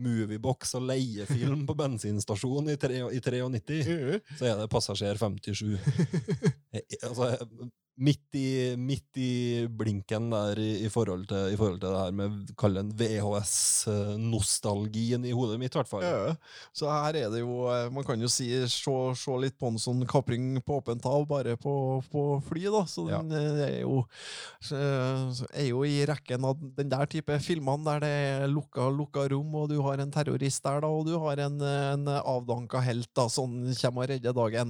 Moviebox 0.00 0.72
og 0.78 0.86
leiefilm 0.88 1.66
på 1.68 1.76
bensinstasjon 1.76 2.70
i, 2.72 2.76
i 2.78 3.20
93, 3.20 4.22
så 4.38 4.48
er 4.48 4.60
det 4.60 4.70
Passasjer 4.72 5.20
57. 5.20 5.76
Eh, 6.72 6.80
altså, 7.04 7.26
midt 8.00 8.34
i, 8.34 8.72
midt 8.80 9.16
i 9.20 9.66
blinken 9.68 10.30
der 10.32 10.56
i, 10.58 10.84
i, 10.86 10.88
forhold 10.90 11.26
til, 11.28 11.52
i 11.52 11.56
forhold 11.60 11.80
til 11.82 11.90
det 11.92 11.98
her 12.00 12.10
med 12.16 12.48
kall 12.58 12.74
det 12.78 12.86
VHS-nostalgien 12.96 15.24
i 15.28 15.32
hodet 15.36 15.58
mitt, 15.60 15.74
i 15.74 15.78
hvert 15.78 15.90
fall. 15.90 16.02
Ja, 16.06 16.32
så 16.72 16.88
her 16.88 17.14
er 17.20 17.28
det 17.34 17.40
jo 17.42 17.66
eh, 17.68 17.90
Man 17.92 18.04
kan 18.06 18.20
jo 18.22 18.28
si 18.32 18.46
se, 18.64 18.94
se 19.18 19.32
litt 19.42 19.58
på 19.60 19.66
en 19.68 19.78
sånn 19.82 20.06
kapring 20.08 20.54
på 20.64 20.78
åpent 20.80 21.04
hav, 21.08 21.26
bare 21.28 21.56
på, 21.60 21.74
på 22.12 22.22
fly, 22.48 22.64
da. 22.72 22.82
Så 22.88 23.04
Ja. 23.10 23.18
den 23.20 23.32
eh, 23.36 23.60
er 23.66 23.80
jo 23.82 24.06
eh, 24.72 25.22
er 25.52 25.66
jo 25.68 25.84
i 25.84 26.06
rekken 26.08 26.44
av 26.48 26.56
den 26.78 26.88
der 26.92 27.06
type 27.12 27.36
filmene 27.44 27.84
der 27.90 27.98
det 28.02 28.12
er 28.12 28.46
lukka, 28.50 28.88
lukka 28.92 29.26
rom, 29.32 29.54
og 29.60 29.68
du 29.72 29.78
har 29.84 29.96
en 30.02 30.12
terrorist 30.14 30.62
der, 30.64 30.80
da, 30.82 30.88
og 30.88 31.06
du 31.10 31.14
har 31.20 31.36
en, 31.44 31.56
en 31.60 32.08
avdanka 32.22 32.80
helt 32.86 33.10
da, 33.14 33.28
som 33.32 33.48
kommer 33.82 34.02
og 34.02 34.08
redder 34.14 34.32
dagen. 34.36 34.68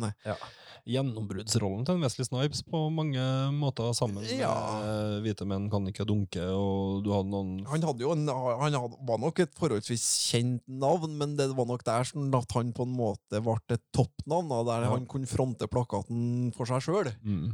Gjennombruddsrollen 0.88 1.84
til 1.86 1.94
en 1.94 2.02
Wesley 2.02 2.26
Snipes 2.26 2.62
på 2.66 2.80
mange 2.90 3.22
måter 3.54 3.92
sammen 3.94 4.24
Ja. 4.26 4.50
med 4.82 5.22
Hvite 5.22 5.46
menn 5.46 5.68
kan 5.70 5.86
ikke 5.86 6.06
dunke, 6.08 6.42
og 6.42 7.04
du 7.04 7.12
hadde 7.14 7.30
noen 7.30 7.64
Han 7.70 7.82
hadde 7.86 8.02
jo 8.02 8.12
en, 8.16 8.26
han 8.26 8.74
hadde, 8.74 8.98
var 9.06 9.18
nok 9.22 9.38
et 9.44 9.54
forholdsvis 9.54 10.06
kjent 10.32 10.62
navn, 10.66 11.16
men 11.18 11.36
det 11.38 11.50
var 11.54 11.66
nok 11.70 11.84
der 11.86 12.02
sånn 12.08 12.34
at 12.34 12.50
han 12.58 12.72
på 12.74 12.82
en 12.88 12.96
måte 12.98 13.42
ble 13.42 13.56
et 13.70 13.84
toppnavn, 13.94 14.48
der 14.66 14.82
Ja. 14.88 14.90
han 14.96 15.06
kunne 15.06 15.26
fronte 15.30 15.68
plakaten 15.70 16.52
for 16.56 16.66
seg 16.66 16.82
sjøl. 16.82 17.12
mm. 17.22 17.52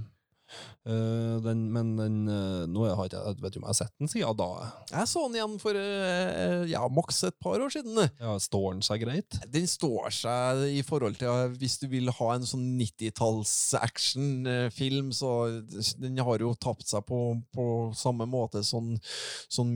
Eh, 0.89 1.35
den, 1.45 1.67
Men 1.73 1.95
den 1.99 2.19
uh, 2.29 2.65
Nå 2.71 2.87
har 2.89 3.09
jeg 3.09 3.19
jeg 3.19 3.41
vet 3.43 3.55
ikke 3.55 3.61
om 3.61 3.67
jeg 3.67 3.73
har 3.75 3.79
sett 3.79 3.95
den 4.01 4.11
siden 4.11 4.39
da. 4.39 4.49
Jeg 4.93 5.11
så 5.11 5.25
den 5.27 5.39
igjen 5.39 5.57
for 5.63 5.79
uh, 5.79 6.63
ja, 6.71 6.83
maks 6.93 7.23
et 7.29 7.39
par 7.43 7.61
år 7.61 7.73
siden. 7.73 7.99
Ja, 8.21 8.37
står 8.41 8.69
den 8.77 8.85
seg 8.87 9.03
greit? 9.05 9.39
Den 9.53 9.69
står 9.71 10.11
seg 10.15 10.65
i 10.73 10.83
forhold 10.87 11.19
til 11.21 11.55
Hvis 11.59 11.79
du 11.83 11.89
vil 11.93 12.13
ha 12.21 12.31
en 12.35 12.47
sånn 12.49 12.67
90-talls 12.81 13.55
actionfilm, 13.79 15.13
så 15.17 15.33
den 16.01 16.19
har 16.25 16.45
jo 16.45 16.55
tapt 16.59 16.89
seg 16.89 17.05
på, 17.09 17.21
på 17.55 17.69
samme 17.97 18.27
måte 18.29 18.65
som 18.67 18.95
som 19.49 19.69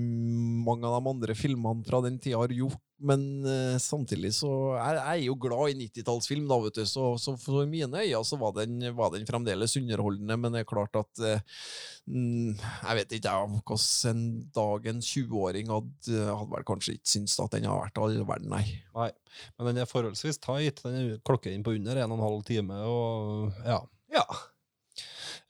mange 0.66 0.86
av 0.86 0.98
de 0.98 1.10
andre 1.10 1.36
filmene 1.36 1.84
fra 1.86 2.02
den 2.04 2.18
tida 2.22 2.40
har 2.42 2.52
gjort. 2.54 2.80
Men 3.02 3.22
uh, 3.44 3.76
samtidig 3.82 4.30
så 4.36 4.50
jeg, 4.76 4.98
jeg 4.98 5.12
er 5.12 5.24
jo 5.26 5.36
glad 5.42 5.72
i 5.72 5.88
90-tallsfilm, 5.88 6.44
da, 6.50 6.58
vet 6.64 6.80
du. 6.80 6.84
Så, 6.88 7.06
så 7.22 7.34
for 7.40 7.66
mine 7.70 8.02
øyne 8.04 8.22
så 8.26 8.38
var 8.40 8.54
den, 8.56 8.78
var 8.96 9.12
den 9.14 9.26
fremdeles 9.28 9.76
underholdende, 9.80 10.38
men 10.38 10.54
det 10.54 10.62
er 10.62 10.70
klart 10.70 10.96
at 11.00 11.24
mm, 11.24 12.54
Jeg 12.54 12.98
vet 13.00 13.16
ikke 13.18 13.32
jeg, 13.32 13.62
hvordan 13.66 14.12
en 14.12 14.22
dag 14.54 14.88
en 14.92 15.02
20-åring 15.08 15.72
hadde, 15.72 16.22
hadde 16.28 16.54
vel 16.54 16.68
kanskje 16.68 16.96
ikke 16.98 17.14
syntes 17.14 17.40
at 17.42 17.56
den 17.56 17.68
har 17.70 17.82
vært 17.84 18.00
all 18.02 18.16
verden, 18.28 18.52
nei. 18.52 18.64
Nei. 18.94 19.10
Men 19.56 19.70
den 19.70 19.82
er 19.82 19.90
forholdsvis 19.90 20.40
tight. 20.42 20.82
Den 20.84 20.98
er 20.98 21.20
klokket 21.26 21.54
inn 21.54 21.66
på 21.66 21.74
under 21.76 21.98
en 21.98 22.14
og 22.14 22.18
en 22.18 22.26
halv 22.26 22.46
time, 22.48 22.80
og 22.86 23.62
ja. 23.66 23.82
Ja. 24.12 24.24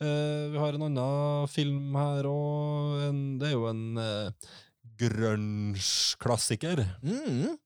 Uh, 0.02 0.50
vi 0.50 0.59
har 0.59 0.75
en 0.75 0.87
annen 0.88 1.49
film 1.50 1.94
her, 1.99 2.26
og 2.26 3.02
det 3.38 3.50
er 3.50 3.56
jo 3.56 3.68
en 3.71 3.82
uh, 3.99 4.52
grunge-klassiker. 5.02 6.85
Mm. 7.02 7.56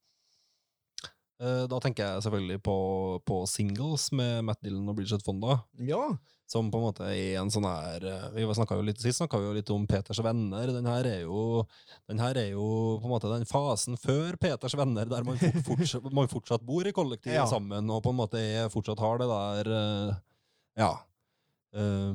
Eh, 1.36 1.64
da 1.68 1.78
tenker 1.84 2.06
jeg 2.06 2.22
selvfølgelig 2.24 2.62
på, 2.64 2.74
på 3.28 3.42
Singles 3.50 4.08
med 4.16 4.44
Matt 4.48 4.62
Dillon 4.64 4.88
og 4.88 4.96
Bridget 4.96 5.24
Fonda. 5.26 5.58
Ja. 5.84 6.06
Som 6.48 6.68
på 6.70 6.78
en 6.78 6.84
måte 6.86 7.08
er 7.10 7.40
en 7.40 7.48
sånn 7.50 7.64
her 7.66 8.04
eh, 8.06 8.26
Vi 8.36 8.44
snakket 8.54 8.78
jo 8.78 8.84
litt 8.86 9.00
Sist 9.02 9.18
snakka 9.18 9.40
vi 9.42 9.48
jo 9.48 9.54
litt 9.56 9.70
om 9.74 9.82
Peters 9.90 10.20
venner. 10.22 10.70
Den 10.70 10.86
her 10.86 11.08
er 11.10 11.24
jo 11.24 11.64
Den 12.06 12.20
her 12.22 12.38
er 12.38 12.52
jo 12.52 12.68
på 13.02 13.08
en 13.08 13.12
måte 13.16 13.32
den 13.32 13.42
fasen 13.50 13.98
før 13.98 14.38
Peters 14.38 14.76
venner, 14.78 15.10
der 15.10 15.26
man, 15.26 15.40
fort, 15.42 15.58
fortsatt, 15.66 16.06
man 16.20 16.30
fortsatt 16.30 16.62
bor 16.68 16.86
i 16.86 16.94
kollektiv 16.94 17.34
Ja. 17.34 17.48
sammen, 17.50 17.90
og 17.90 17.98
på 18.06 18.14
en 18.14 18.20
måte 18.22 18.38
er, 18.38 18.70
fortsatt 18.70 19.02
har 19.02 19.18
det 19.24 19.28
der 19.32 19.72
eh, 19.80 20.14
Ja. 20.84 20.92
eh, 21.74 22.14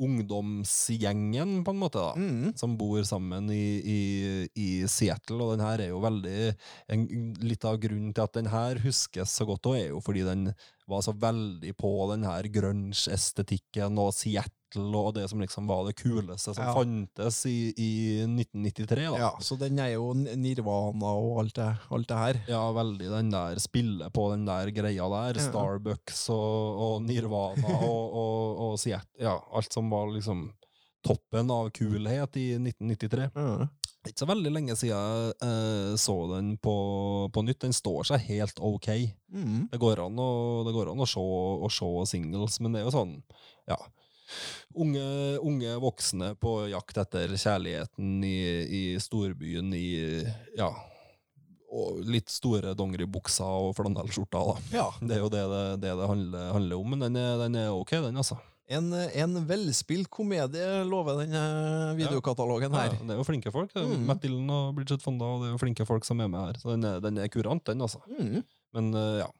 ungdomsgjengen, 0.00 1.60
på 1.64 1.74
en 1.74 1.80
måte, 1.80 2.00
da 2.00 2.14
Mm. 2.16 2.52
som 2.56 2.76
bor 2.80 3.02
sammen 3.04 3.50
i, 3.50 3.80
i, 3.84 4.00
i 4.56 4.68
Seattle, 4.88 5.42
og 5.44 5.56
den 5.56 5.64
her 5.66 5.80
er 5.84 5.92
jo 5.92 6.00
veldig 6.02 6.54
en, 6.88 7.06
Litt 7.44 7.64
av 7.68 7.78
grunnen 7.80 8.12
til 8.14 8.24
at 8.24 8.36
den 8.36 8.50
her 8.52 8.80
huskes 8.84 9.36
så 9.36 9.46
godt, 9.48 9.66
og 9.66 9.76
er 9.78 9.88
jo 9.92 10.00
fordi 10.04 10.24
den 10.26 10.50
var 10.90 11.02
så 11.06 11.12
veldig 11.16 11.72
på 11.78 11.90
den 12.12 12.24
her 12.26 12.46
grunge-estetikken 12.52 13.98
og 14.00 14.12
Seattle 14.14 14.56
og 15.00 15.14
det 15.16 15.24
som 15.30 15.40
liksom 15.42 15.66
var 15.66 15.84
det 15.88 15.96
kuleste 15.98 16.52
som 16.54 16.62
Ja. 16.64 16.74
fantes 16.76 17.40
i, 17.50 17.72
i 17.74 17.90
1993. 18.26 19.08
da. 19.10 19.18
ja, 19.18 19.30
så 19.42 19.56
den 19.58 19.78
er 19.82 19.94
jo 19.96 20.12
Nirvana 20.14 21.10
og 21.18 21.40
alt 21.42 21.54
det, 21.58 21.68
alt 21.90 22.08
det 22.08 22.20
her. 22.20 22.40
Ja, 22.48 22.62
veldig 22.76 23.10
den 23.10 23.30
der 23.34 23.58
spillet 23.58 24.12
på 24.14 24.28
den 24.34 24.44
der 24.46 24.70
greia 24.70 25.08
der. 25.10 25.40
Ja. 25.40 25.48
Starbucks 25.48 26.28
og, 26.30 26.78
og 26.86 27.02
Nirvana 27.02 27.74
og, 27.90 28.14
og, 28.14 28.64
og 28.70 28.78
Seattle. 28.78 29.18
Ja, 29.26 29.38
alt 29.52 29.72
som 29.74 29.90
var 29.90 30.10
liksom 30.14 30.50
toppen 31.06 31.50
av 31.50 31.70
kulhet 31.74 32.36
i 32.36 32.50
1993. 32.60 33.30
Ja. 33.34 33.66
Det 34.00 34.08
er 34.08 34.14
ikke 34.14 34.22
så 34.22 34.30
veldig 34.30 34.50
lenge 34.54 34.74
siden 34.80 34.94
jeg 34.96 35.32
eh, 35.44 35.94
så 36.00 36.14
den 36.30 36.54
på, 36.56 36.74
på 37.34 37.42
nytt. 37.44 37.60
Den 37.66 37.74
står 37.76 38.06
seg 38.08 38.22
helt 38.30 38.60
ok. 38.64 38.88
Mm. 39.28 39.66
Det 39.68 39.80
går 39.82 40.00
an 40.06 40.20
å, 40.24 40.28
det 40.64 40.72
går 40.72 40.94
an 40.94 41.02
å, 41.04 41.08
se, 41.08 41.20
å 41.20 41.68
se 41.68 41.88
singles, 42.14 42.56
men 42.64 42.72
det 42.72 42.80
er 42.80 42.88
jo 42.88 42.94
sånn 42.96 43.18
Ja. 43.68 43.76
Unge, 44.78 45.02
unge 45.42 45.74
voksne 45.82 46.30
på 46.38 46.52
jakt 46.70 47.00
etter 47.02 47.32
kjærligheten 47.34 48.22
i, 48.24 48.38
i 48.64 48.82
storbyen 49.02 49.74
i 49.76 49.90
Ja. 50.56 50.70
Og 51.70 52.00
litt 52.02 52.32
store 52.32 52.72
dongeribukser 52.74 53.66
og 53.68 53.76
flanellskjorter, 53.78 54.48
da. 54.48 54.78
Ja. 54.78 54.86
Det 55.04 55.18
er 55.18 55.20
jo 55.22 55.28
det 55.30 55.44
det, 55.52 55.64
det, 55.84 55.92
det 56.00 56.08
handler, 56.08 56.48
handler 56.56 56.80
om, 56.80 56.88
men 56.94 57.04
den 57.04 57.20
er, 57.20 57.36
den 57.44 57.60
er 57.60 57.76
ok, 57.76 57.98
den, 58.08 58.16
altså. 58.24 58.40
En, 58.70 58.92
en 58.94 59.40
velspilt 59.48 60.06
komedie 60.14 60.66
lover 60.86 61.24
denne 61.24 61.40
videokatalogen 61.98 62.74
her. 62.78 62.92
Ja, 62.94 63.00
det 63.08 63.16
er 63.16 63.18
jo 63.18 63.26
flinke 63.26 63.50
folk. 63.54 63.72
Mm. 63.74 64.04
Matt 64.06 64.22
Dillon 64.22 64.52
og 64.54 64.76
Bridget 64.76 65.02
Fonda, 65.02 65.26
og 65.26 65.42
det 65.42 65.48
er 65.48 65.56
jo 65.56 65.62
flinke 65.62 65.86
folk 65.88 66.06
som 66.06 66.22
er 66.22 66.30
med 66.30 66.38
her. 66.44 66.60
Så 66.62 66.76
den 66.76 66.86
er, 66.86 67.00
den 67.02 67.18
er 67.18 67.32
kurant, 67.34 67.64
den, 67.66 67.82
altså. 67.82 68.02
Mm. 68.14 68.44
Men 68.78 68.92
eh, 68.94 69.16
ja. 69.24 69.30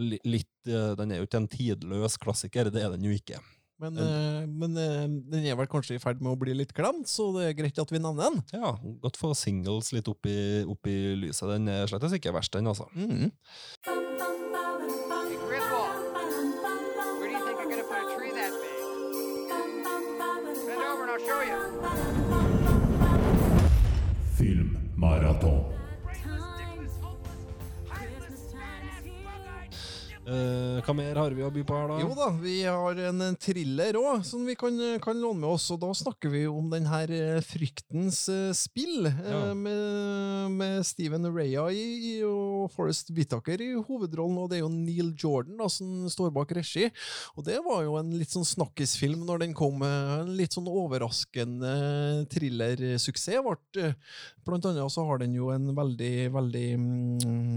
Litt, 0.00 0.52
eh, 0.68 0.92
den 0.96 1.10
er 1.12 1.22
jo 1.22 1.26
ikke 1.26 1.40
en 1.40 1.48
tidløs 1.50 2.20
klassiker, 2.20 2.68
det 2.72 2.84
er 2.84 2.92
den 2.92 3.08
jo 3.08 3.16
ikke. 3.16 3.40
Men, 3.80 3.96
eh, 3.96 4.44
men 4.44 4.76
eh, 4.76 5.06
den 5.32 5.46
er 5.48 5.56
vel 5.56 5.68
kanskje 5.70 5.96
i 5.96 6.02
ferd 6.02 6.20
med 6.20 6.34
å 6.34 6.38
bli 6.40 6.52
litt 6.56 6.74
glemt, 6.76 7.08
så 7.08 7.30
det 7.38 7.46
er 7.48 7.56
greit 7.56 7.80
at 7.80 7.92
vi 7.92 8.00
nevner 8.02 8.28
den. 8.28 8.42
Ja, 8.52 8.74
Godt 9.00 9.16
få 9.20 9.32
singles 9.38 9.88
litt 9.96 10.08
opp 10.12 10.28
i, 10.28 10.66
opp 10.68 10.90
i 10.90 10.98
lyset. 11.16 11.48
Den 11.54 11.72
er 11.72 11.88
slett 11.88 12.04
ikke 12.20 12.34
verst, 12.36 12.52
den, 12.52 12.68
altså. 12.68 12.90
Mm. 12.92 13.30
Eh, 30.30 30.76
hva 30.86 30.94
mer 30.94 31.18
har 31.18 31.34
vi 31.34 31.42
å 31.42 31.48
by 31.50 31.62
på 31.66 31.74
her, 31.74 31.88
da? 31.90 31.96
Jo 32.04 32.12
da, 32.14 32.28
vi 32.38 32.60
har 32.62 32.98
en, 33.08 33.22
en 33.26 33.36
thriller 33.40 33.96
òg, 33.98 34.20
som 34.28 34.44
vi 34.46 34.54
kan, 34.54 34.76
kan 35.02 35.18
låne 35.18 35.40
med 35.42 35.48
oss. 35.56 35.64
Og 35.74 35.80
da 35.82 35.88
snakker 35.96 36.30
vi 36.30 36.44
om 36.46 36.68
den 36.70 36.86
her 36.86 37.10
eh, 37.10 37.40
Fryktens 37.42 38.20
eh, 38.30 38.52
spill, 38.54 39.08
eh, 39.10 39.18
Ja. 39.26 39.40
med, 39.58 40.54
med 40.54 40.86
Steven 40.86 41.26
Raya 41.34 41.64
i, 41.74 41.82
i, 42.12 42.14
og 42.26 42.70
Forrest 42.76 43.10
Whitaker 43.16 43.58
i 43.64 43.72
hovedrollen. 43.74 44.38
Og 44.44 44.52
det 44.52 44.60
er 44.60 44.62
jo 44.62 44.70
Neil 44.70 45.10
Jordan 45.18 45.58
da, 45.58 45.66
som 45.72 46.06
står 46.12 46.30
bak 46.36 46.54
regi. 46.60 46.86
Og 47.34 47.44
det 47.50 47.58
var 47.66 47.82
jo 47.88 47.98
en 47.98 48.14
litt 48.14 48.30
sånn 48.30 48.46
snakkisfilm 48.46 49.26
når 49.26 49.44
den 49.46 49.56
kom. 49.58 49.82
eh, 49.82 50.14
En 50.20 50.34
litt 50.38 50.54
sånn 50.54 50.70
overraskende 50.70 51.74
thrillersuksess. 52.30 53.50
Eh, 53.82 53.92
Blant 54.46 54.64
annet 54.66 54.90
så 54.94 55.04
har 55.06 55.20
den 55.20 55.34
jo 55.36 55.50
en 55.52 55.68
veldig, 55.76 56.14
veldig 56.34 56.68
mm, 56.80 57.49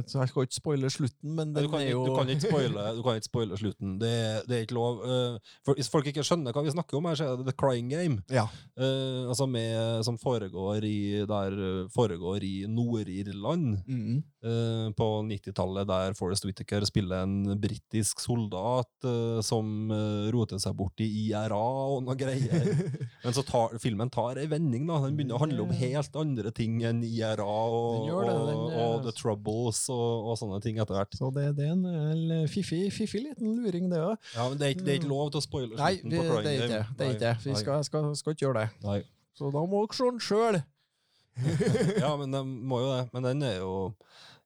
Jeg 0.00 0.30
skal 0.30 0.46
ikke 0.46 0.58
spoile 0.58 0.90
slutten, 0.92 1.34
men 1.36 1.52
den 1.54 1.66
Du 1.66 1.70
kan, 1.72 1.84
er 1.84 1.92
jo 1.92 2.04
du, 2.06 2.14
kan 2.16 2.32
ikke 2.32 2.48
spoile, 2.48 2.86
du 2.96 3.02
kan 3.04 3.20
ikke 3.20 3.28
spoile 3.28 3.58
slutten. 3.60 3.96
Det, 4.00 4.12
det 4.48 4.56
er 4.56 4.66
ikke 4.66 4.78
lov. 4.78 5.02
Eh, 5.06 5.54
for, 5.66 5.78
hvis 5.78 5.90
folk 5.92 6.08
ikke 6.10 6.24
skjønner 6.26 6.56
hva 6.56 6.64
vi 6.66 6.74
snakker 6.74 6.98
om, 6.98 7.10
her, 7.10 7.18
så 7.18 7.28
er 7.28 7.40
det 7.40 7.48
The 7.50 7.56
Crying 7.58 7.92
Game. 7.92 8.22
Ja. 8.32 8.46
Uh, 8.78 9.28
altså 9.28 9.46
med, 9.50 10.02
som 10.08 10.18
foregår 10.20 10.86
i, 10.88 10.98
der, 11.28 11.58
eh, 11.68 11.90
foregår 11.94 12.44
i 12.48 12.54
Nord-Irland 12.70 13.82
Mm. 13.82 14.22
Uh, 14.42 14.88
på 14.96 15.06
90-tallet, 15.26 15.86
der 15.86 16.14
Forrest 16.18 16.44
Whitaker 16.44 16.84
spiller 16.86 17.22
en 17.22 17.60
britisk 17.60 18.20
soldat 18.20 18.90
uh, 19.06 19.40
som 19.44 19.90
eh, 19.92 20.30
roter 20.34 20.60
seg 20.62 20.74
bort 20.78 21.02
i 21.02 21.08
IRA 21.28 21.60
og 21.94 22.02
noe 22.06 22.16
greier. 22.18 22.66
Men 23.24 23.36
så 23.36 23.44
tar 23.46 23.76
filmen 23.82 24.10
tar 24.12 24.40
ei 24.40 24.48
vending. 24.50 24.86
da 24.88 25.00
Den 25.04 25.16
begynner 25.18 25.38
å 25.38 25.42
handle 25.44 25.66
om 25.66 25.74
helt 25.76 26.18
andre 26.18 26.52
ting 26.54 26.80
enn 26.86 27.02
IRA 27.06 27.46
og, 27.46 28.08
det, 28.08 28.14
og, 28.14 28.50
eh, 28.52 28.78
og 28.82 29.06
The 29.06 29.14
Troubles 29.16 29.81
og, 29.92 30.28
og 30.30 30.38
sånne 30.40 30.60
ting 30.64 30.78
etter 30.82 30.98
hvert. 30.98 31.16
Så 31.18 31.30
det, 31.34 31.48
det 31.58 31.66
er 31.66 31.74
en, 31.74 31.86
en 31.86 32.50
fiffig, 32.50 32.84
fiffig 32.94 33.24
liten 33.26 33.56
luring, 33.58 33.88
det 33.92 34.02
òg. 34.02 34.16
Ja, 34.36 34.48
men 34.48 34.60
det 34.60 34.68
er, 34.68 34.76
ikke, 34.76 34.86
det 34.86 34.94
er 34.94 35.00
ikke 35.00 35.12
lov 35.14 35.32
til 35.32 35.42
å 35.42 35.46
spoile 35.46 35.78
Nei, 35.78 35.94
slutten 35.98 36.12
vi, 36.12 36.20
på 36.20 36.36
det 36.36 36.42
Crying 36.42 36.60
Game. 36.62 36.68
det. 36.72 36.98
det. 36.98 37.06
er 37.06 37.16
ikke 37.16 37.24
det. 37.24 37.34
Vi 37.46 37.56
skal, 37.62 37.86
skal, 37.88 38.10
skal 38.20 38.36
ikke 38.36 38.46
gjøre 38.46 38.62
det. 38.62 38.68
Nei. 38.86 39.00
Så 39.38 39.50
da 39.54 39.64
må 39.64 39.86
dere 39.86 39.98
se 39.98 40.10
den 40.12 40.22
sjøl. 40.28 40.62
Ja, 42.02 42.10
men 42.20 42.34
de 42.34 42.42
må 42.44 42.82
jo 42.82 42.92
det. 42.92 43.06
Men 43.14 43.30
den 43.30 43.48
er 43.48 43.56
jo 43.62 43.72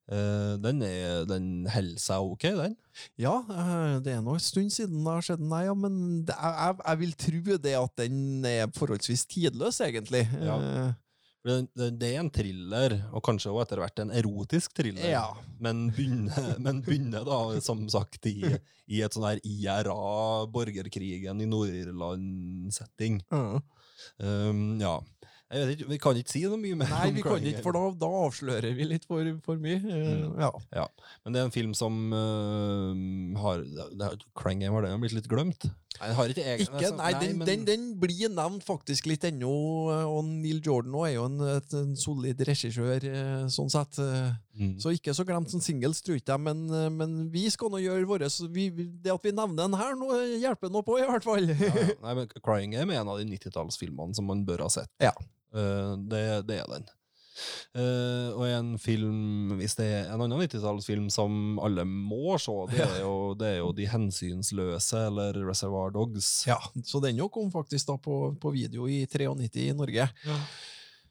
Uh, 0.07 0.55
Den 0.63 0.83
er 0.87 1.25
Den 1.27 1.67
holder 1.67 1.99
seg 1.99 2.23
ok, 2.23 2.45
den. 2.55 2.77
Ja, 3.19 3.41
uh, 3.43 3.97
det 4.05 4.13
er 4.15 4.21
nå 4.23 4.37
en 4.37 4.43
stund 4.43 4.71
siden 4.71 5.01
det 5.03 5.17
har 5.17 5.25
skjedd, 5.27 5.43
nei, 5.43 5.65
ja, 5.67 5.75
men 5.75 5.97
det, 6.29 6.37
jeg, 6.39 6.77
jeg, 6.79 7.01
vil 7.01 7.17
tro 7.25 7.57
det 7.65 7.73
at 7.75 7.97
den 7.99 8.47
er 8.47 8.71
forholdsvis 8.77 9.27
tidløs, 9.27 9.81
egentlig. 9.83 10.23
Ja. 10.39 10.61
Eh, 10.63 10.93
For 10.95 11.06
Det, 11.47 11.91
det, 11.95 12.09
er 12.09 12.21
en 12.25 12.31
thriller, 12.35 12.97
og 13.15 13.23
kanskje 13.27 13.53
også 13.53 13.63
etter 13.63 13.83
hvert 13.83 14.01
en 14.03 14.13
erotisk 14.19 14.75
thriller. 14.75 15.07
Ja. 15.13 15.29
Men 15.63 15.87
begynner, 15.95 16.57
men 16.65 16.83
begynner 16.83 17.27
da, 17.29 17.39
som 17.63 17.85
sagt, 17.93 18.27
i, 18.27 18.41
i 18.91 19.03
et 19.07 19.15
sånn 19.15 19.29
her 19.29 19.43
IRA, 19.47 19.97
borgerkrigen 20.51 21.43
i 21.45 21.51
Nord-Irland-setting. 21.51 23.21
Mm. 23.31 23.61
Um, 24.19 24.65
ja. 24.83 24.99
Jeg 25.47 25.63
vet 25.63 25.73
ikke, 25.77 25.89
Vi 25.93 25.99
kan 26.03 26.19
ikke 26.19 26.33
si 26.33 26.43
noe 26.51 26.59
mye 26.59 26.77
mer. 26.81 26.91
Nei, 26.91 27.11
vi 27.15 27.23
kan 27.23 27.39
ikke, 27.39 27.63
for 27.63 27.77
da, 27.77 27.85
da 28.01 28.09
avslører 28.25 28.75
vi 28.75 28.89
litt 28.91 29.07
for, 29.07 29.29
for 29.47 29.63
mye. 29.63 29.79
Mm. 29.79 30.41
Ja. 30.43 30.51
Ja, 30.75 30.87
men 31.23 31.37
det 31.37 31.43
er 31.43 31.47
en 31.47 31.55
film 31.55 31.77
som 31.79 32.01
uh, 32.11 32.91
har 33.45 33.63
Game 34.59 34.75
har 34.75 34.99
blitt 34.99 35.15
litt 35.15 35.31
glemt? 35.31 35.69
Nei, 36.01 36.09
den 36.11 36.17
har 36.19 36.33
ikke 36.33 36.45
egen 36.45 36.67
Ikke, 36.67 36.77
altså, 36.81 36.97
nei, 36.99 37.11
den, 37.21 37.39
men- 37.39 37.47
den, 37.49 37.65
den 37.69 37.85
blir 38.01 38.29
nevnt 38.33 38.65
faktisk 38.67 39.07
litt 39.11 39.25
ennå, 39.29 39.51
og 40.11 40.25
Neil 40.29 40.61
Jordan 40.65 40.95
er 41.07 41.13
jo 41.15 41.25
en, 41.29 41.39
en 41.81 41.95
solid 41.97 42.41
regissør, 42.49 43.07
eh, 43.09 43.47
sånn 43.53 43.71
sett. 43.73 44.01
Mm. 44.57 44.75
Så 44.83 44.93
ikke 44.97 45.15
så 45.17 45.25
glemt 45.29 45.51
som 45.53 45.61
singles, 45.65 46.03
tror 46.05 46.17
ikke 46.21 46.35
jeg, 46.37 46.45
men, 46.47 46.63
eh, 46.73 46.89
men 46.93 47.17
vi 47.33 47.47
skal 47.53 47.71
nå 47.73 47.81
gjøre 47.85 48.09
våre 48.09 48.29
vi- 48.53 48.71
Det 49.03 49.13
at 49.13 49.23
vi 49.25 49.33
nevner 49.37 49.65
den 49.67 49.79
her, 49.81 49.95
nå 49.97 50.11
hjelper 50.41 50.71
nå 50.73 50.83
på, 50.87 50.99
i 51.01 51.07
hvert 51.09 51.25
fall. 51.25 51.49
Ja, 51.51 51.73
ja. 51.73 51.89
Nei, 52.05 52.15
men 52.21 52.29
Crying 52.45 52.73
Game 52.77 52.93
er 52.95 53.01
en 53.03 53.09
av 53.13 53.19
de 53.21 53.27
90-tallsfilmene 53.33 54.15
som 54.17 54.27
man 54.29 54.45
bør 54.49 54.67
ha 54.67 54.71
sett. 54.73 54.91
Ja. 55.03 55.13
Uh, 55.55 55.97
det, 56.11 56.23
det 56.49 56.61
er 56.61 56.69
den. 56.73 56.85
Eh, 57.77 58.29
og 58.33 58.47
en 58.49 58.75
film, 58.81 59.57
hvis 59.59 59.77
det 59.79 59.87
er 59.87 60.13
en 60.13 60.25
annen 60.25 60.47
90-tallsfilm 60.47 61.11
som 61.13 61.59
alle 61.63 61.87
må 61.89 62.39
se, 62.43 62.55
det 62.73 62.83
er, 62.85 63.01
jo, 63.03 63.35
det 63.39 63.55
er 63.55 63.59
jo 63.61 63.73
De 63.77 63.89
hensynsløse, 63.91 65.03
eller 65.11 65.43
Reservoir 65.47 65.93
Dogs. 65.95 66.31
Ja, 66.49 66.61
Så 66.85 67.03
den 67.05 67.21
jo 67.21 67.29
kom 67.33 67.53
faktisk 67.53 67.93
da 67.93 67.99
på, 68.01 68.35
på 68.41 68.55
video 68.55 68.89
i 68.89 69.05
93 69.07 69.69
i 69.69 69.77
Norge. 69.77 70.09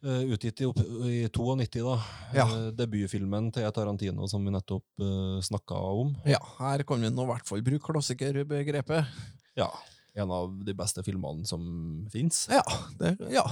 Eh, 0.05 0.21
utgitt 0.35 0.61
i, 0.61 0.65
i 1.09 1.29
92, 1.33 1.81
da. 1.81 1.95
Ja. 2.35 2.45
Uh, 2.45 2.67
debutfilmen 2.77 3.47
til 3.55 3.65
Tarantino 3.73 4.27
som 4.29 4.43
vi 4.45 4.53
nettopp 4.53 4.85
uh, 5.01 5.39
snakka 5.41 5.79
om. 6.03 6.11
Ja, 6.29 6.41
Her 6.59 6.83
kan 6.85 7.01
vi 7.01 7.09
nå 7.09 7.25
i 7.25 7.31
hvert 7.31 7.47
fall 7.49 7.63
bruke 7.65 7.89
klassikerbegrepet. 7.89 9.15
Ja. 9.57 9.71
En 10.15 10.31
av 10.31 10.53
de 10.63 10.71
beste 10.77 11.03
filmene 11.03 11.43
som 11.47 11.61
fins. 12.13 12.45
Ja, 12.47 12.61
ja, 13.33 13.43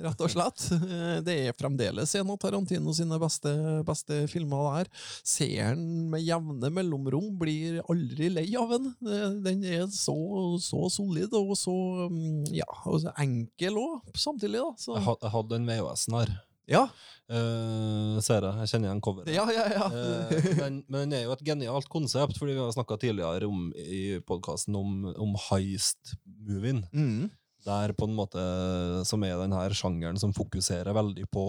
rett 0.00 0.22
og 0.24 0.30
slett. 0.32 0.62
Eh, 0.72 1.18
Det 1.26 1.34
er 1.48 1.56
fremdeles 1.58 2.14
en 2.16 2.30
av 2.32 2.38
Tarantino 2.40 2.94
sine 2.96 3.18
beste, 3.20 3.52
beste 3.84 4.22
filmer. 4.32 4.78
der. 4.78 4.88
Seeren 5.26 5.82
med 6.10 6.24
jevne 6.24 6.70
mellomrom 6.72 7.34
blir 7.38 7.82
aldri 7.84 8.30
lei 8.32 8.46
av 8.56 8.72
den. 8.72 8.88
Eh, 9.04 9.28
Den 9.44 9.62
er 9.64 9.84
så, 9.92 10.16
så 10.64 10.86
solid 10.90 11.34
og 11.36 11.52
så 11.60 11.76
mm, 12.08 12.46
ja, 12.56 12.68
og 12.86 13.02
så 13.04 13.12
enkel 13.20 13.76
òg, 13.76 14.00
samtidig. 14.16 14.62
da. 14.64 14.72
Så, 14.80 14.96
jeg 14.96 15.32
hadde 15.36 15.60
en 15.60 15.68
VHS-en 15.68 16.20
her. 16.22 16.34
Ja, 16.70 16.86
Uh, 17.26 18.20
ser 18.22 18.44
jeg. 18.46 18.54
Jeg 18.62 18.70
kjenner 18.70 18.86
igjen 18.86 19.00
coveret. 19.02 19.32
ja, 19.34 19.42
ja. 19.50 19.64
ja. 19.66 19.86
uh, 19.90 20.44
men, 20.60 20.76
men 20.86 21.00
den 21.08 21.16
er 21.18 21.24
jo 21.24 21.34
et 21.34 21.42
genialt 21.46 21.88
konsept, 21.90 22.38
fordi 22.38 22.54
vi 22.54 22.62
har 22.62 22.70
snakka 22.74 23.00
tidligere 23.02 23.48
om, 23.50 23.72
i 23.74 24.20
podkasten 24.26 24.78
om, 24.78 25.08
om 25.10 25.34
heist-movien. 25.48 26.84
Mm. 26.94 27.26
Der 27.66 27.90
på 27.98 28.06
en 28.06 28.14
måte 28.14 28.38
Som 29.08 29.24
er 29.26 29.40
den 29.40 29.54
her 29.56 29.72
sjangeren 29.74 30.20
som 30.22 30.30
fokuserer 30.36 30.94
veldig 30.94 31.24
på 31.34 31.46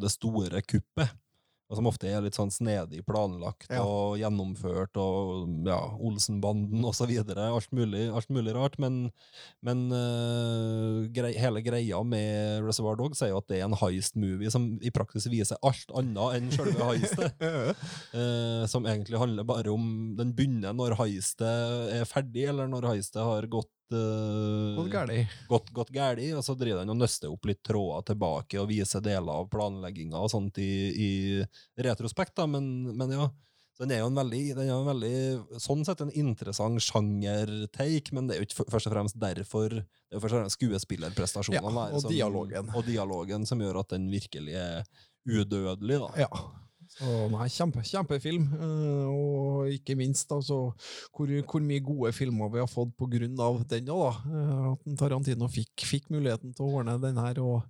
det 0.00 0.08
store 0.14 0.62
kuppet. 0.64 1.12
Og 1.66 1.80
som 1.80 1.88
ofte 1.90 2.06
er 2.06 2.22
litt 2.22 2.36
sånn 2.38 2.52
snedig 2.54 3.00
planlagt 3.08 3.72
Ja. 3.72 3.80
og 3.82 4.20
gjennomført, 4.20 4.94
og 5.02 5.66
ja, 5.66 5.80
Olsenbanden 5.98 6.84
og 6.86 6.94
så 6.94 7.08
videre. 7.10 7.48
Alt 7.50 7.72
mulig, 7.74 8.04
alt 8.06 8.30
mulig 8.30 8.54
rart. 8.54 8.78
Men, 8.78 9.10
men 9.66 9.86
uh, 9.90 11.08
grei, 11.10 11.32
hele 11.34 11.62
greia 11.66 12.02
med 12.06 12.62
Reservoir 12.62 12.98
Dogs 13.00 13.22
er 13.26 13.32
jo 13.32 13.40
at 13.42 13.48
det 13.50 13.58
er 13.58 13.66
en 13.66 13.78
heist-movie 13.80 14.52
som 14.54 14.68
i 14.78 14.92
praksis 14.94 15.26
viser 15.32 15.58
alt 15.66 15.90
annet 15.98 16.38
enn 16.38 16.52
selve 16.54 16.90
heistet. 16.92 17.46
uh, 18.14 18.62
som 18.70 18.86
egentlig 18.86 19.18
handler 19.18 19.46
bare 19.46 19.72
om 19.74 20.14
Den 20.18 20.32
begynner 20.38 20.76
når 20.76 20.94
heistet 21.00 21.90
er 21.98 22.06
ferdig, 22.06 22.46
eller 22.52 22.70
når 22.70 22.92
heistet 22.92 23.26
har 23.26 23.50
gått 23.50 23.72
eh, 23.92 24.76
Gått 24.76 24.90
gærlig. 24.92 25.28
gått, 25.48 25.70
gått 25.72 25.90
gærlig, 25.94 26.32
og 26.36 26.42
så 26.44 26.54
driver 26.58 26.80
han 26.84 26.90
og 26.90 26.96
nøster 27.00 27.30
opp 27.32 27.44
litt 27.46 27.62
tråder 27.66 28.06
tilbake 28.12 28.58
og 28.60 28.68
viser 28.68 29.00
deler 29.04 29.32
av 29.42 29.48
planlegginga 29.52 30.18
og 30.18 30.30
sånt 30.32 30.58
i, 30.58 30.70
i 30.96 31.10
retrospekt, 31.84 32.34
da, 32.36 32.46
men, 32.46 32.96
men 32.96 33.10
ja. 33.12 33.28
Så 33.76 33.84
den 33.84 33.92
er 33.92 33.98
jo 34.00 34.06
en 34.08 34.16
veldig, 34.16 34.42
den 34.56 34.70
er 34.70 34.72
en 34.72 34.86
veldig 34.88 35.58
sånn 35.60 35.82
sett 35.84 36.00
en 36.00 36.10
interessant 36.16 36.80
sjanger-take, 36.80 38.14
men 38.16 38.26
det 38.26 38.36
er 38.36 38.40
jo 38.40 38.46
ikke 38.48 38.64
først 38.72 38.88
og 38.88 38.94
fremst 38.94 39.18
derfor 39.20 39.68
Det 39.68 39.84
er 39.84 40.16
jo 40.16 40.22
først 40.22 40.32
og 40.32 40.40
fremst 40.40 40.56
skuespillerprestasjonene 40.56 41.82
Ja, 41.90 41.90
og 41.92 42.00
som- 42.00 42.10
dialogen. 42.14 42.70
og 42.74 42.86
dialogen 42.86 43.44
som 43.46 43.60
gjør 43.60 43.80
at 43.82 43.90
den 43.92 44.08
virkelig 44.08 44.54
er 44.56 44.84
udødelig. 45.28 45.98
da. 46.00 46.08
Ja. 46.24 46.28
Så 46.96 47.14
nei, 47.32 47.46
kjempe, 47.52 47.82
kjempefilm. 47.84 48.46
eh, 48.56 49.08
og 49.12 49.72
ikke 49.74 49.96
minst 49.98 50.30
altså, 50.32 50.60
hvor, 51.12 51.32
hvor 51.50 51.64
mye 51.64 51.84
gode 51.84 52.12
filmer 52.16 52.52
vi 52.52 52.62
har 52.62 52.70
fått 52.70 52.94
av 52.96 53.10
den 53.68 53.90
òg, 53.92 54.06
da. 54.06 54.12
Eh, 54.32 54.62
at 54.72 54.96
Tarantino 55.02 55.50
fikk, 55.52 55.84
fikk 55.84 56.08
muligheten 56.14 56.56
til 56.56 56.64
å 56.64 56.80
ordne 56.80 56.96
den 57.02 57.20
her. 57.20 57.42
og 57.42 57.66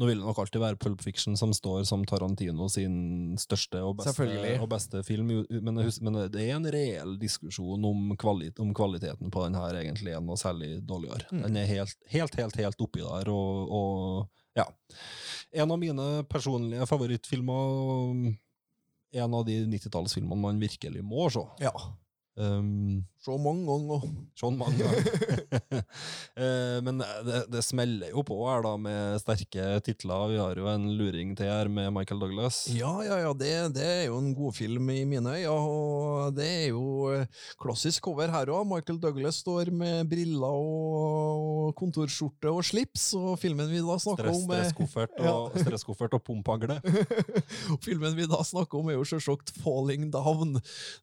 Nå 0.00 0.06
vil 0.08 0.18
det 0.18 0.24
nok 0.24 0.38
alltid 0.40 0.62
være 0.62 0.78
Pulp 0.80 1.02
Fiction 1.04 1.36
som 1.38 1.52
står 1.54 1.84
som 1.88 2.02
Tarantino 2.08 2.66
sin 2.72 3.36
største 3.38 3.82
og 3.84 3.98
beste, 4.00 4.26
og 4.56 4.68
beste 4.72 5.02
film, 5.06 5.32
men, 5.50 5.80
men 6.00 6.20
det 6.32 6.42
er 6.46 6.56
en 6.56 6.68
reell 6.72 7.16
diskusjon 7.20 7.84
om, 7.86 8.14
kvali 8.18 8.50
om 8.62 8.72
kvaliteten 8.74 9.30
på 9.30 9.44
den 9.44 9.58
her 9.60 9.82
egentlig 9.82 10.16
er 10.16 10.24
noe 10.24 10.40
særlig 10.40 10.78
dårligere. 10.88 11.28
Mm. 11.30 11.42
Den 11.46 11.60
er 11.60 11.70
helt, 11.70 11.98
helt, 12.10 12.40
helt, 12.40 12.60
helt 12.64 12.86
oppi 12.88 13.04
der, 13.04 13.30
og, 13.30 13.74
og 13.76 14.39
ja. 14.58 14.66
En 15.50 15.70
av 15.70 15.80
mine 15.80 16.06
personlige 16.30 16.86
favorittfilmer, 16.86 17.54
og 17.54 18.28
en 19.20 19.34
av 19.34 19.46
de 19.48 19.58
90-tallsfilmene 19.66 20.38
man 20.38 20.60
virkelig 20.62 21.02
må 21.06 21.28
se. 21.34 21.42
ja, 21.64 21.74
Um, 22.40 23.04
så 23.20 23.36
mange 23.36 23.66
ganger. 23.68 24.04
Sånn 24.40 24.56
mange 24.60 24.80
ganger. 24.80 25.04
Eh, 26.40 26.78
Men 26.84 27.00
det, 27.26 27.40
det 27.52 27.60
smeller 27.66 28.12
jo 28.14 28.22
på 28.24 28.36
her, 28.46 28.62
da, 28.64 28.70
med 28.80 29.18
sterke 29.20 29.64
titler. 29.84 30.28
Vi 30.30 30.38
har 30.40 30.56
jo 30.56 30.68
en 30.70 30.86
luring 30.96 31.34
til 31.36 31.50
her 31.50 31.68
med 31.68 31.90
Michael 31.92 32.20
Douglas. 32.22 32.62
Ja, 32.72 32.92
ja, 33.04 33.18
ja, 33.26 33.32
det, 33.36 33.50
det 33.76 33.84
er 33.84 34.04
jo 34.06 34.16
en 34.22 34.30
god 34.36 34.54
film 34.56 34.88
i 34.94 35.02
mine 35.08 35.34
øyne, 35.36 35.50
og 35.52 36.30
det 36.38 36.46
er 36.46 36.66
jo 36.70 37.10
eh, 37.12 37.26
klassisk 37.60 38.06
cover 38.06 38.32
her 38.32 38.52
òg. 38.54 38.64
Michael 38.70 39.00
Douglas 39.02 39.42
står 39.42 39.68
med 39.74 40.08
briller 40.08 40.46
og 40.56 41.74
kontorskjorte 41.80 42.48
og 42.54 42.62
slips, 42.70 43.10
og 43.18 43.34
filmen 43.42 43.68
vi 43.70 43.82
da 43.84 43.98
snakker 44.00 44.30
Stress, 44.30 44.40
om 44.46 44.54
er- 44.54 44.64
stresskoffert 44.70 45.20
og, 45.34 45.58
stresskoffert 45.60 46.16
og 46.20 46.24
pumphagle. 46.30 46.78
Filmen 47.86 48.16
vi 48.16 48.28
da 48.30 48.40
snakker 48.46 48.80
om, 48.80 48.88
er 48.94 48.96
jo 49.00 49.04
selvsagt 49.12 49.52
'Falling 49.60 50.08
Down', 50.14 50.56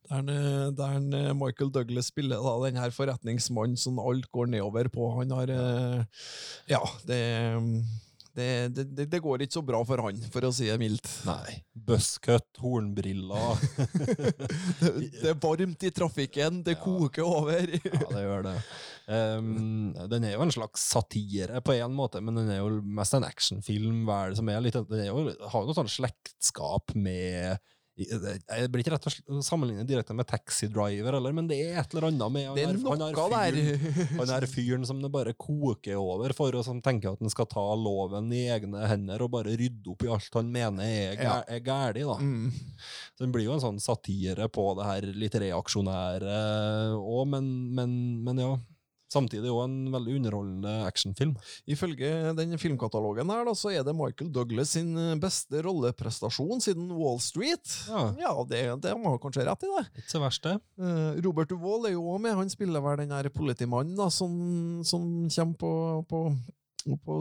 der, 0.09 0.71
der 0.81 0.97
eh, 1.21 1.33
Michael 1.37 1.71
Douglas 1.75 2.06
spiller 2.07 2.41
da 2.43 2.57
den 2.65 2.79
her 2.81 2.93
forretningsmannen 2.95 3.77
som 3.79 4.01
alt 4.03 4.29
går 4.33 4.51
nedover 4.55 4.89
på. 4.93 5.11
Han 5.19 5.33
har 5.35 5.53
eh, 5.53 6.27
Ja, 6.71 6.81
det, 7.07 7.21
det, 8.37 8.67
det, 8.75 9.05
det, 9.09 9.19
går 9.23 9.41
ikke 9.41 9.57
så 9.57 9.63
bra 9.65 9.79
for 9.87 10.01
han, 10.05 10.19
for 10.33 10.45
å 10.45 10.51
si 10.53 10.67
det 10.69 10.77
mildt. 10.81 11.07
Nei. 11.25 11.55
Buzzcut, 11.87 12.59
hornbriller 12.61 13.61
Det, 14.81 14.91
det 15.15 15.31
er 15.31 15.39
varmt 15.41 15.85
i 15.87 15.91
trafikken, 15.95 16.61
det 16.65 16.77
koker 16.83 17.25
over. 17.25 17.73
Ja, 17.87 18.03
det 18.11 18.25
gjør 18.25 18.45
det. 18.45 18.57
Um, 19.07 19.95
den 20.11 20.27
er 20.27 20.35
jo 20.35 20.43
en 20.43 20.53
slags 20.53 20.83
satire 20.91 21.63
på 21.65 21.77
en 21.77 21.95
måte, 21.97 22.21
men 22.21 22.37
den 22.37 22.51
er 22.53 22.61
jo 22.61 22.81
mest 22.83 23.17
en 23.17 23.25
actionfilm. 23.25 24.05
Det 24.05 24.37
som 24.41 24.53
er 24.53 24.61
litt, 24.65 24.77
den 24.91 25.05
er 25.05 25.09
jo, 25.09 25.25
har 25.31 25.63
jo 25.63 25.71
noe 25.71 25.77
sånn 25.77 25.95
slektskap 25.97 26.93
med 26.93 27.57
Jeg 27.97 28.69
blir 28.69 28.83
ikke 28.83 28.91
rett 28.93 29.07
og 29.09 29.13
slett 29.13 29.45
sammenlignet 29.47 29.87
direkte 29.89 30.13
med 30.13 30.27
Taxi 30.29 30.67
Driver, 30.69 31.17
eller, 31.17 31.33
men 31.33 31.47
det 31.49 31.57
er 31.65 31.79
et 31.81 31.95
eller 31.95 32.07
annet 32.11 32.33
med 32.35 32.51
Det 32.55 32.65
er 32.67 32.75
han 32.77 33.01
er 33.07 33.57
fyren- 33.57 34.17
Han 34.21 34.33
er 34.35 34.47
fyren 34.51 34.85
som 34.85 35.01
det 35.01 35.11
bare 35.13 35.33
koker 35.33 35.97
over 35.97 36.35
for, 36.37 36.53
og 36.59 36.65
som 36.67 36.81
tenker 36.85 37.15
at 37.15 37.23
han 37.25 37.33
skal 37.33 37.49
ta 37.49 37.63
loven 37.73 38.29
i 38.37 38.43
egne 38.53 38.85
hender 38.91 39.25
og 39.25 39.33
bare 39.33 39.55
rydde 39.57 39.89
opp 39.93 40.05
i 40.05 40.11
alt 40.13 40.37
han 40.37 40.51
mener 40.53 40.85
er, 40.85 41.17
Ja. 41.17 41.39
er. 41.49 41.57
Mm. 42.21 42.51
Så 43.17 43.25
Den 43.25 43.33
blir 43.33 43.47
jo 43.49 43.57
en 43.57 43.63
sånn 43.65 43.81
satire 43.81 44.47
på 44.53 44.69
det 44.77 44.85
her 44.91 45.09
litt 45.17 45.33
reaksjonære 45.41 46.37
òg, 47.01 47.27
men, 47.33 47.49
men, 47.73 47.93
men 48.23 48.43
ja. 48.45 48.53
Samtidig 49.11 49.51
òg 49.53 49.63
en 49.65 49.91
veldig 49.93 50.17
underholdende 50.19 50.73
actionfilm. 50.87 51.35
Ifølge 51.69 52.33
den 52.37 52.57
filmkatalogen 52.59 53.31
her, 53.31 53.45
da, 53.47 53.53
så 53.55 53.71
er 53.71 53.85
det 53.87 53.95
Michael 53.95 54.33
Douglas 54.35 54.73
sin 54.75 54.91
eh, 54.99 55.15
beste 55.21 55.61
rolleprestasjon 55.63 56.63
siden 56.63 56.91
Wall 56.97 57.21
Street. 57.23 57.77
Ja. 57.87 58.03
Ja, 58.19 58.33
det, 58.49 58.63
det 58.83 58.95
må 58.99 59.15
han 59.15 59.21
kanskje 59.23 59.47
rett 59.47 59.63
i, 59.63 59.71
det. 59.77 59.85
Ikke 60.03 60.11
så 60.11 60.23
verst, 60.23 60.43
det. 60.43 60.57
Eh, 60.81 61.21
Robert 61.23 61.51
Duvall 61.51 61.87
er 61.87 61.95
jo 61.95 62.03
òg 62.11 62.21
med. 62.25 62.35
Han 62.39 62.51
spiller 62.51 62.83
vel 62.83 62.99
den 63.03 63.15
her 63.15 63.31
politimannen 63.33 63.95
da, 63.97 64.09
som, 64.13 64.33
som 64.87 65.07
kommer 65.31 65.57
på, 65.61 65.73
på, 66.11 66.23
på 67.05 67.17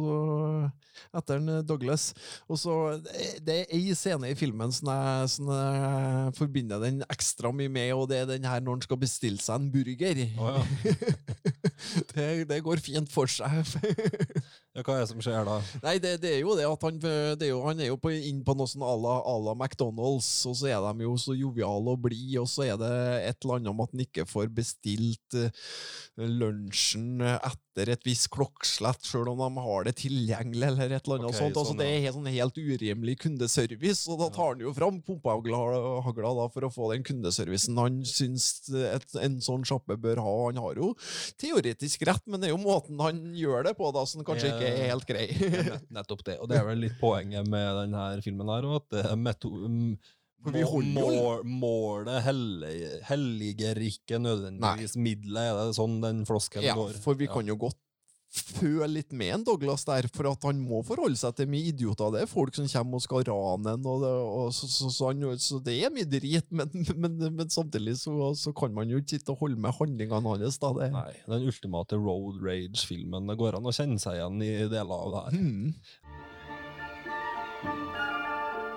etter 1.17 1.41
en 1.41 1.67
Douglas. 1.67 2.13
Og 2.49 2.57
så 2.61 2.77
det- 3.03 3.45
Det 3.47 3.57
er 3.61 3.75
ei 3.75 3.95
scene 3.95 4.31
i 4.31 4.35
filmen 4.39 4.73
som 4.73 4.89
jeg, 4.89 5.29
som 5.31 5.49
jeg 5.51 6.35
forbinder 6.39 6.81
den 6.81 7.03
ekstra 7.11 7.53
mye 7.53 7.69
med, 7.69 7.93
og 7.95 8.09
det 8.09 8.19
er 8.23 8.27
den 8.27 8.45
her 8.45 8.61
når 8.61 8.73
han 8.79 8.83
skal 8.83 8.97
bestille 9.03 9.39
seg 9.43 9.57
en 9.61 9.71
burger. 9.73 10.23
Oh, 10.39 10.63
ja. 10.85 10.93
det, 12.15 12.49
det 12.49 12.63
går 12.65 12.77
fint 12.83 13.11
for 13.13 13.27
seg. 13.27 13.65
ja, 14.77 14.83
hva 14.85 14.97
er 14.99 15.05
det 15.05 15.09
som 15.09 15.23
skjer 15.25 15.47
da? 15.49 15.57
Nei, 15.87 15.97
det, 16.03 16.13
det 16.21 16.33
er 16.37 16.43
jo 16.43 16.57
det 16.59 16.67
at 16.69 16.83
han, 16.85 16.99
det 17.01 17.47
er 17.47 17.53
jo, 17.55 17.63
han 17.65 17.81
er 17.81 17.89
jo 17.89 17.99
på, 18.01 18.13
inn 18.13 18.43
på 18.45 18.57
noe 18.59 18.69
sånn 18.69 18.85
à 18.85 18.93
la, 19.01 19.15
la 19.47 19.55
McDonald's, 19.57 20.29
og 20.49 20.59
så 20.61 20.69
er 20.69 20.85
de 20.85 21.07
jo 21.07 21.15
så 21.21 21.37
joviale 21.37 21.95
og 21.95 22.03
blide, 22.05 22.43
og 22.43 22.51
så 22.51 22.67
er 22.69 22.81
det 22.81 22.93
et 23.31 23.41
eller 23.41 23.61
annet 23.61 23.73
om 23.73 23.85
at 23.87 23.95
han 23.95 24.05
ikke 24.05 24.27
får 24.29 24.51
bestilt 24.57 25.39
eh, 25.41 25.49
lunsjen 26.21 27.25
etter 27.25 27.93
et 27.93 28.05
visst 28.09 28.29
klokkeslett, 28.33 29.05
sjøl 29.05 29.33
om 29.33 29.41
de 29.43 29.65
har 29.65 29.89
det 29.89 29.97
tilgjengelig, 30.01 30.69
eller 30.69 30.93
et 30.97 31.09
eller 31.09 31.23
annet 31.23 31.31
Ok, 31.33 31.39
sånt. 31.41 31.57
Altså, 31.57 31.73
sånn, 31.73 31.81
det 31.81 31.89
er 31.89 32.05
helt, 32.07 32.19
sånn 32.19 32.31
helt 32.37 32.61
urimelig 32.61 33.17
kundeservice, 33.25 34.05
og 34.13 34.21
da 34.21 34.31
tar 34.33 34.55
han 34.55 34.65
jo 34.65 34.73
fram 34.77 35.01
pumpehagla 35.05 35.63
hagla 36.07 36.49
for 36.53 36.69
å 36.69 36.73
få 36.73 36.91
den 36.93 37.05
kundeservicen 37.07 37.81
han 37.81 38.01
syns 38.09 38.49
et, 38.71 39.09
en 39.21 39.41
sånn 39.45 39.65
sjappe 39.69 39.97
bør 40.01 40.21
ha. 40.25 40.37
Han 40.51 40.61
har 40.61 40.81
jo 40.81 40.93
teoretisk 41.41 42.07
rett, 42.09 42.25
men 42.29 42.43
det 42.43 42.51
er 42.51 42.55
jo 42.55 42.63
måten 42.63 43.01
han 43.03 43.23
gjør 43.37 43.69
det 43.69 43.77
på 43.79 43.91
da, 43.95 44.05
som 44.09 44.25
kanskje 44.27 44.53
ikke 44.53 44.66
er 44.69 44.91
helt 44.93 45.07
grei. 45.09 45.27
Nettopp 45.97 46.23
det. 46.27 46.37
Og 46.43 46.49
det 46.51 46.59
er 46.61 46.67
vel 46.69 46.83
litt 46.85 46.97
poenget 47.01 47.49
med 47.49 47.67
denne 47.83 48.05
filmen 48.25 48.49
her 48.53 48.67
òg, 48.69 48.77
at 48.83 48.89
det 48.97 49.05
er 49.11 49.17
meto 49.21 49.51
målet 50.47 52.23
helliger 53.09 53.81
ikke 53.83 54.19
nødvendigvis 54.23 54.95
middelet. 55.01 55.49
Er 55.51 55.57
det 55.71 55.77
sånn 55.79 55.97
den 56.05 56.21
floskelen 56.29 56.69
Ja, 56.69 56.75
går? 56.79 56.93
for 57.03 57.19
vi 57.19 57.27
kan 57.31 57.47
jo 57.49 57.57
godt 57.59 57.79
føle 58.37 58.89
litt 58.91 59.15
med 59.17 59.33
en 59.35 59.45
Douglas 59.47 59.85
der, 59.87 60.09
for 60.13 60.29
at 60.31 60.45
han 60.47 60.59
må 60.61 60.83
forholde 60.87 61.19
seg 61.19 61.37
til 61.39 61.49
mye 61.51 61.71
idioter. 61.71 62.13
Det 62.15 62.25
er 62.25 62.31
folk 62.31 62.57
som 62.57 62.69
kommer 62.71 62.99
og 62.99 63.05
skal 63.05 63.25
rane 63.29 63.75
ham, 63.75 63.89
og 63.89 64.05
det, 64.05 64.13
og 64.13 64.53
så, 64.57 64.69
så, 64.71 64.91
så, 64.93 65.11
han, 65.11 65.25
så 65.43 65.61
det 65.65 65.77
er 65.81 65.95
mye 65.95 66.09
drit, 66.11 66.49
men, 66.51 66.73
men, 67.03 67.19
men 67.39 67.53
samtidig 67.53 67.97
så, 68.03 68.33
så 68.39 68.55
kan 68.57 68.75
man 68.77 68.91
jo 68.93 69.01
ikke 69.01 69.17
sitte 69.17 69.35
og 69.35 69.45
holde 69.45 69.61
med 69.61 69.77
handlingene 69.79 70.35
hans. 70.37 70.61
da. 70.63 70.73
Det, 70.77 70.91
Nei, 70.95 71.13
den 71.27 71.49
ultimate 71.51 72.01
road 72.01 72.43
rage-filmen. 72.45 73.31
Det 73.31 73.39
går 73.41 73.59
an 73.59 73.71
å 73.71 73.75
kjenne 73.77 74.01
seg 74.03 74.21
igjen 74.21 74.43
i 74.45 74.53
deler 74.71 74.97
av 74.97 75.13
det 75.15 75.27
her. 75.27 75.33
Mm. 75.41 75.75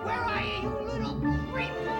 Where 0.00 0.16
are 0.16 0.40
you, 0.40 0.62
you 0.64 1.10
little 1.12 1.36
creep? 1.52 1.99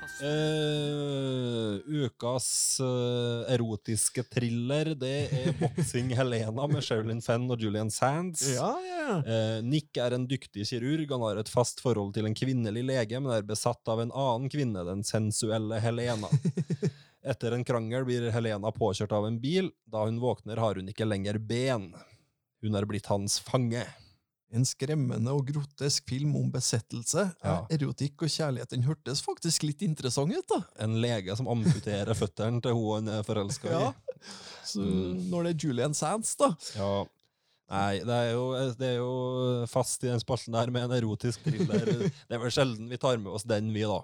Has- 0.00 0.20
Uh, 0.22 1.80
ukas 2.06 2.46
uh, 2.80 3.42
erotiske 3.52 4.22
thriller, 4.30 4.92
det 4.96 5.14
er 5.34 5.50
Boksing 5.60 6.12
Helena 6.16 6.66
med 6.70 6.84
Sherilyn 6.84 7.20
Fenn 7.24 7.48
og 7.52 7.60
Julian 7.60 7.90
Sands. 7.92 8.44
Ja, 8.54 8.70
ja. 8.86 9.18
Uh, 9.26 9.58
Nick 9.66 9.96
er 10.00 10.16
en 10.16 10.24
dyktig 10.30 10.64
kirurg. 10.70 11.10
Han 11.12 11.24
har 11.26 11.42
et 11.42 11.50
fast 11.52 11.82
forhold 11.84 12.14
til 12.16 12.28
en 12.28 12.36
kvinnelig 12.36 12.84
lege, 12.88 13.20
men 13.20 13.34
er 13.36 13.44
besatt 13.46 13.82
av 13.92 14.00
en 14.04 14.14
annen 14.14 14.48
kvinne, 14.52 14.86
den 14.88 15.04
sensuelle 15.06 15.80
Helena. 15.84 16.30
Etter 17.26 17.56
en 17.56 17.64
krangel 17.66 18.04
blir 18.06 18.28
Helena 18.30 18.70
påkjørt 18.74 19.12
av 19.16 19.26
en 19.26 19.38
bil. 19.42 19.72
Da 19.90 20.04
hun 20.06 20.20
våkner, 20.22 20.60
har 20.62 20.78
hun 20.78 20.88
ikke 20.92 21.08
lenger 21.08 21.38
ben. 21.42 21.88
Hun 22.62 22.78
er 22.78 22.86
blitt 22.88 23.08
hans 23.10 23.40
fange. 23.42 23.82
En 24.54 24.62
skremmende 24.64 25.32
og 25.34 25.48
grotesk 25.48 26.06
film 26.08 26.36
om 26.38 26.52
besettelse. 26.54 27.24
Ja. 27.42 27.56
Erotikk 27.74 28.22
og 28.22 28.30
kjærlighet. 28.30 28.70
Den 28.76 28.86
hørtes 28.86 29.20
faktisk 29.26 29.66
litt 29.66 29.82
interessant 29.82 30.30
ut, 30.36 30.46
da. 30.52 30.60
En 30.86 30.94
lege 31.02 31.34
som 31.36 31.50
amputerer 31.50 32.14
føttene 32.20 32.62
til 32.62 32.78
hun 32.78 32.94
han 33.10 33.18
er 33.18 33.26
forelska 33.26 33.72
i. 33.72 33.82
Ja. 33.88 33.92
Så 34.66 34.80
Mm. 34.86 35.26
når 35.30 35.44
det 35.44 35.50
er 35.56 35.66
Julian 35.66 35.94
Sands, 35.94 36.36
da. 36.38 36.52
Ja. 36.78 37.04
Nei, 37.66 37.98
det 38.06 38.14
er, 38.14 38.28
jo, 38.36 38.44
det 38.78 38.86
er 38.92 38.96
jo 39.00 39.66
fast 39.66 40.04
i 40.06 40.12
den 40.12 40.20
spalten 40.22 40.54
der 40.54 40.70
med 40.70 40.84
en 40.86 40.94
erotisk 41.00 41.42
thriller. 41.42 41.82
Det 42.30 42.36
er 42.36 42.38
vel 42.38 42.52
sjelden 42.54 42.86
vi 42.88 42.98
tar 43.02 43.18
med 43.18 43.32
oss 43.34 43.42
den, 43.42 43.72
vi, 43.74 43.82
da. 43.82 43.98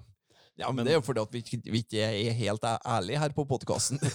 Ja, 0.62 0.70
men, 0.72 0.86
det 0.86 0.94
er 0.94 1.00
jo 1.00 1.04
fordi 1.06 1.22
at 1.24 1.34
vi, 1.34 1.42
vi 1.68 1.82
ikke 1.82 2.02
er 2.06 2.32
helt 2.38 2.64
ærlige 2.70 3.18
her 3.22 3.34
på 3.36 3.44
podkasten. 3.50 3.98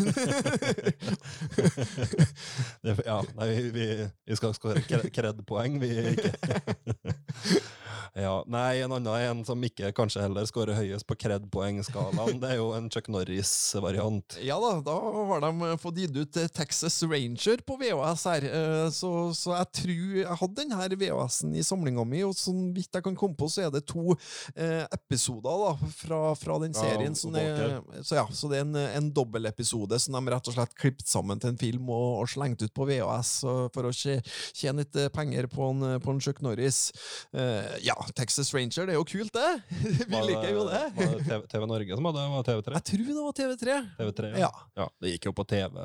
Ja, 3.05 3.21
nei, 3.37 3.47
vi, 3.73 3.87
vi, 4.27 4.35
skal 4.37 4.53
skåre 4.55 4.81
kre- 4.87 5.09
kred-poeng, 5.13 5.79
vi 5.83 5.91
ikke. 6.13 6.31
Ja, 8.17 8.39
Nei, 8.49 8.79
en 8.81 8.93
annen 8.95 9.13
en 9.27 9.41
som 9.45 9.61
ikke 9.67 9.91
kanskje 9.93 10.23
heller 10.23 10.45
skårer 10.49 10.73
høyest 10.79 11.05
på 11.05 11.13
kred-poengskalaen, 11.21 12.39
det 12.41 12.49
er 12.49 12.57
jo 12.57 12.71
en 12.73 12.87
Chuck 12.89 13.09
Norris-variant. 13.13 14.37
Ja 14.41 14.55
da, 14.63 14.71
da 14.81 14.95
har 15.29 15.43
de 15.43 15.67
fått 15.83 15.99
gitt 16.01 16.15
ut 16.17 16.39
eh, 16.41 16.47
Texas 16.49 16.95
Ranger 17.05 17.61
på 17.67 17.75
VHS 17.77 18.23
her. 18.31 18.47
eh, 18.49 18.87
Så, 18.95 19.11
så 19.37 19.53
jeg 19.59 19.69
tror 19.81 20.15
jeg 20.23 20.39
hadde 20.41 20.57
den 20.63 20.73
her 20.79 20.95
VHS-en 20.97 21.53
i 21.61 21.65
samlinga 21.67 22.07
mi, 22.09 22.23
og 22.25 22.33
så 22.39 22.55
vidt 22.73 22.97
jeg 22.97 23.05
kan 23.05 23.19
komme 23.19 23.37
på, 23.37 23.51
så 23.53 23.67
er 23.67 23.75
det 23.75 23.83
to 23.91 24.15
eh, 24.55 24.87
episoder 24.97 25.61
da, 25.67 25.91
fra, 25.99 26.21
fra 26.39 26.57
den 26.63 26.73
Ja, 26.75 26.81
serien. 26.83 27.15
som 27.17 27.35
er, 27.39 27.79
så 28.05 28.19
ja, 28.19 28.25
så 28.31 28.49
det 28.51 28.59
er 28.61 28.65
en, 28.65 28.75
en 28.75 29.09
dobbeltepisode 29.15 29.99
som 30.01 30.17
de 30.17 30.33
rett 30.33 30.49
og 30.51 30.55
slett 30.57 30.75
klippet 30.79 31.07
sammen 31.09 31.39
til 31.41 31.53
en 31.53 31.59
film 31.59 31.89
og, 31.89 32.21
og 32.23 32.31
slengt 32.31 32.61
ut 32.63 32.73
på 32.75 32.87
VHS 32.89 33.33
for 33.73 33.89
å 33.89 33.93
tjene 33.93 34.83
litt 34.83 34.95
eh, 34.99 35.09
penger 35.13 35.49
på 35.51 35.69
en, 35.73 35.85
på 36.03 36.13
en 36.13 36.21
Chuck 36.23 36.41
Norris. 36.45 36.91
Uh, 37.35 37.77
ja, 37.85 37.95
Texas 38.17 38.53
Ranger, 38.55 38.87
det 38.89 38.95
er 38.95 38.99
jo 38.99 39.05
kult, 39.07 39.33
det! 39.35 39.51
Vi 40.11 40.23
liker 40.31 40.51
jo 40.53 40.65
det. 40.69 40.83
Var 40.97 41.13
det 41.17 41.23
TV, 41.27 41.45
TV 41.51 41.69
Norge 41.69 41.99
som 41.99 42.09
hadde 42.09 42.23
det? 42.23 42.33
Var 42.35 42.49
TV3? 42.51 42.75
Jeg 42.77 42.87
tror 42.91 43.07
det 43.07 43.21
var 43.21 43.37
TV3. 43.41 43.79
TV3 44.01 44.33
Ja. 44.41 44.51
ja. 44.77 44.89
Det 45.01 45.15
gikk 45.15 45.29
jo 45.31 45.37
på 45.37 45.47
TV 45.49 45.81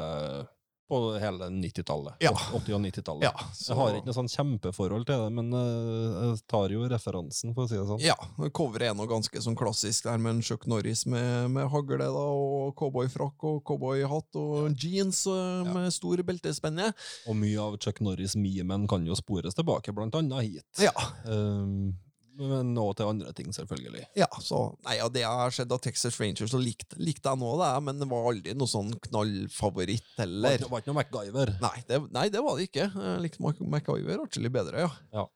på 0.92 1.00
hele 1.22 1.48
90-tallet. 1.56 2.20
Ja. 2.22 2.32
80- 2.52 2.76
og 2.76 2.82
90-tallet. 2.84 3.24
Ja, 3.26 3.32
så- 3.56 3.72
Jeg 3.72 3.78
har 3.80 3.96
ikke 3.96 4.10
noe 4.10 4.18
sånn 4.18 4.30
kjempeforhold 4.32 5.06
til 5.08 5.24
det, 5.24 5.32
men 5.38 5.48
eh, 5.56 6.18
jeg 6.28 6.42
tar 6.52 6.74
jo 6.74 6.84
referansen, 6.92 7.54
for 7.56 7.64
å 7.64 7.70
si 7.70 7.78
det 7.78 7.86
sånn. 7.88 8.04
Ja, 8.04 8.16
coveret 8.52 8.90
er 8.90 8.98
noe 8.98 9.08
ganske 9.10 9.42
sånn 9.44 9.56
klassisk 9.58 10.04
der 10.10 10.20
med 10.20 10.36
en 10.36 10.44
Chuck 10.44 10.66
Norris 10.70 11.06
med, 11.06 11.50
med 11.54 11.70
hagle 11.72 11.98
da, 12.04 12.12
og 12.12 12.74
cowboyfrakk 12.78 13.48
og 13.48 13.62
cowboyhatt 13.68 14.40
og 14.40 14.76
jeans 14.76 15.24
ja. 15.26 15.64
med 15.72 15.92
stor 15.94 16.22
beltespenne. 16.26 16.92
Og 17.26 17.36
mye 17.38 17.58
av 17.60 17.78
Chuck 17.82 18.00
Norris-memen 18.04 18.88
kan 18.90 19.06
jo 19.06 19.16
spores 19.18 19.56
tilbake, 19.58 19.94
blant 19.96 20.14
annet 20.18 20.42
hit. 20.46 20.82
Ja. 20.82 20.92
Um, 21.24 21.94
men 22.38 22.72
nå 22.76 22.84
til 22.96 23.10
andre 23.10 23.32
ting, 23.36 23.50
selvfølgelig. 23.52 24.06
Ja, 24.18 24.28
så 24.40 24.62
nei, 24.86 24.96
ja, 25.00 25.08
Det 25.12 25.22
har 25.26 25.52
skjedd 25.54 25.72
av 25.74 25.82
Texas 25.84 26.16
Rangers, 26.20 26.50
så 26.54 26.60
likte 26.62 26.96
likte 27.02 27.28
jeg 27.32 27.42
nå 27.42 27.52
det, 27.60 27.70
men 27.84 28.00
det 28.00 28.08
var 28.10 28.30
aldri 28.32 28.54
noe 28.56 28.70
sånn 28.70 28.92
knallfavoritt 29.08 30.16
Det 30.64 30.70
var 30.72 30.80
ikke 30.82 30.92
noe 30.94 31.00
MacGyver. 31.02 31.54
Nei 31.62 31.76
det, 31.88 32.00
nei, 32.14 32.26
det 32.32 32.42
var 32.44 32.56
det 32.58 32.68
ikke. 32.70 32.88
Jeg 32.94 33.22
likte 33.26 33.44
Mac- 33.44 33.62
MacGyver 33.76 34.24
atskillig 34.26 34.52
bedre, 34.54 34.88
ja. 35.12 35.26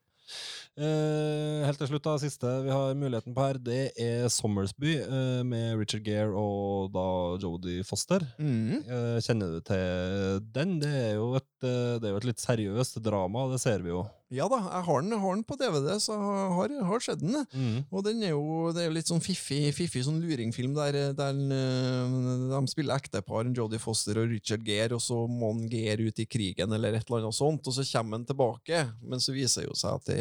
Eh, 0.77 1.63
helt 1.65 1.79
til 1.81 1.89
slutt, 1.89 2.05
da, 2.05 2.17
siste 2.21 2.51
vi 2.67 2.69
har 2.69 2.97
muligheten 2.99 3.33
på 3.33 3.45
her, 3.47 3.57
det 3.65 3.79
er 4.03 4.27
Sommersby 4.29 4.97
eh, 5.01 5.39
med 5.49 5.79
Richard 5.81 6.05
Gere 6.05 6.35
og 6.37 6.91
da 6.93 7.05
Jodie 7.41 7.85
Foster. 7.87 8.27
Mm. 8.37 8.83
Eh, 8.85 9.15
kjenner 9.25 9.55
du 9.55 9.63
til 9.65 10.43
den? 10.53 10.75
Det 10.83 10.91
er, 10.93 11.15
jo 11.17 11.31
et, 11.39 11.49
eh, 11.65 11.95
det 12.03 12.11
er 12.11 12.13
jo 12.13 12.21
et 12.21 12.29
litt 12.29 12.43
seriøst 12.45 13.01
drama, 13.07 13.47
det 13.55 13.63
ser 13.65 13.81
vi 13.87 13.95
jo. 13.95 14.03
Ja 14.35 14.49
da, 14.51 14.59
jeg 14.59 14.83
har 14.89 15.03
den, 15.05 15.13
jeg 15.15 15.23
har 15.23 15.37
den 15.37 15.45
på 15.47 15.57
DVD, 15.61 15.89
så 16.03 16.17
jeg 16.17 16.47
har, 16.57 16.73
har 16.89 17.03
sett 17.05 17.21
den. 17.23 17.37
Mm. 17.55 17.77
Og 17.95 18.03
den 18.03 18.25
er 18.27 18.33
jo, 18.33 18.73
det 18.75 18.83
er 18.83 18.95
litt 18.95 19.11
sånn 19.11 19.23
fiffig, 19.23 19.71
fiffig 19.77 20.03
sånn 20.03 20.19
luringfilm 20.19 20.75
der, 20.75 20.99
der 21.15 21.39
eh, 21.55 22.17
de 22.51 22.63
spiller 22.73 22.99
ektepar, 22.99 23.47
Jodie 23.55 23.79
Foster 23.83 24.19
og 24.23 24.33
Richard 24.33 24.67
Gere, 24.67 24.99
og 24.99 25.05
så 25.05 25.21
må 25.31 25.53
han 25.53 25.69
Gere 25.71 26.09
ut 26.09 26.23
i 26.23 26.27
krigen 26.27 26.75
eller 26.75 26.99
et 26.99 27.07
eller 27.07 27.29
annet 27.29 27.39
sånt, 27.39 27.71
og 27.71 27.77
så 27.77 27.87
kommer 27.93 28.19
han 28.19 28.27
tilbake, 28.27 28.83
men 29.07 29.23
så 29.23 29.35
viser 29.37 29.63
det 29.63 29.71
jo 29.71 29.79
seg 29.79 30.01
at 30.01 30.11
det 30.11 30.21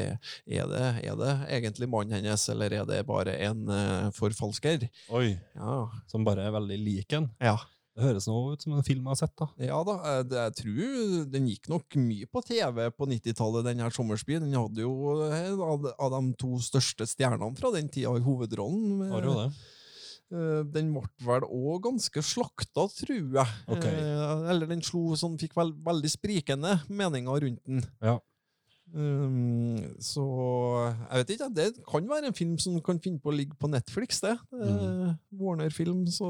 er 0.61 0.69
det, 0.69 0.85
er 1.01 1.17
det 1.19 1.33
egentlig 1.57 1.89
mannen 1.89 2.19
hennes, 2.19 2.49
eller 2.53 2.77
er 2.77 2.89
det 2.89 3.01
bare 3.09 3.39
en 3.49 3.65
eh, 3.73 4.11
forfalsker? 4.13 4.85
Oi. 5.17 5.31
Ja. 5.57 5.79
Som 6.11 6.27
bare 6.27 6.45
er 6.45 6.53
veldig 6.53 6.77
lik 6.81 7.17
en. 7.17 7.31
Ja. 7.41 7.57
Det 7.95 8.03
høres 8.03 8.25
nå 8.27 8.35
ut 8.51 8.61
som 8.65 8.73
en 8.75 8.83
film 8.83 9.05
jeg 9.05 9.11
har 9.13 9.19
sett, 9.21 9.33
da. 9.39 9.45
Ja 9.63 9.77
da, 9.87 9.93
jeg, 10.03 10.25
det- 10.27 10.41
jeg 10.41 10.55
tror 10.59 11.29
den 11.31 11.45
gikk 11.47 11.69
nok 11.71 11.95
mye 11.95 12.27
på 12.27 12.41
TV 12.43 12.89
på 12.91 13.07
90-tallet, 13.07 13.63
den 13.69 13.79
her 13.85 13.89
Sommersby. 13.95 14.35
Den 14.43 14.51
hadde 14.53 14.83
jo 14.83 14.91
en 15.29 15.61
av, 15.63 15.87
av 15.95 16.11
de 16.17 16.33
to 16.41 16.57
største 16.59 17.07
stjernene 17.07 17.55
fra 17.55 17.71
den 17.71 17.87
tida 17.87 18.11
i 18.19 18.23
hovedrollen. 18.25 19.05
Har 19.13 19.23
jo 19.29 19.37
det. 19.39 19.47
Eh, 20.35 20.61
Den 20.75 20.91
ble 20.91 21.05
vel 21.23 21.43
òg 21.47 21.83
ganske 21.85 22.19
slakta, 22.25 22.87
tror 22.99 23.39
jeg. 23.39 23.55
Ok. 23.71 23.85
Eh, 23.85 24.49
Eller 24.51 24.67
den 24.73 24.81
slo 24.83 25.15
sånn, 25.15 25.37
fikk 25.39 25.55
vel, 25.55 25.71
veldig 25.85 26.11
sprikende 26.11 26.79
meninger 26.89 27.45
rundt 27.47 27.61
den. 27.63 27.83
Ja. 28.03 28.17
Um, 28.95 29.79
så 30.03 30.21
jeg 31.09 31.21
vet 31.23 31.31
ikke, 31.35 31.47
det 31.57 31.69
kan 31.89 32.05
være 32.09 32.29
en 32.29 32.35
film 32.37 32.57
som 32.61 32.75
kan 32.85 32.99
finne 33.01 33.19
på 33.19 33.31
å 33.31 33.35
ligge 33.35 33.55
på 33.59 33.69
Netflix, 33.71 34.19
det. 34.23 34.35
Mm. 34.53 35.15
Warner-film, 35.39 36.03
så 36.13 36.29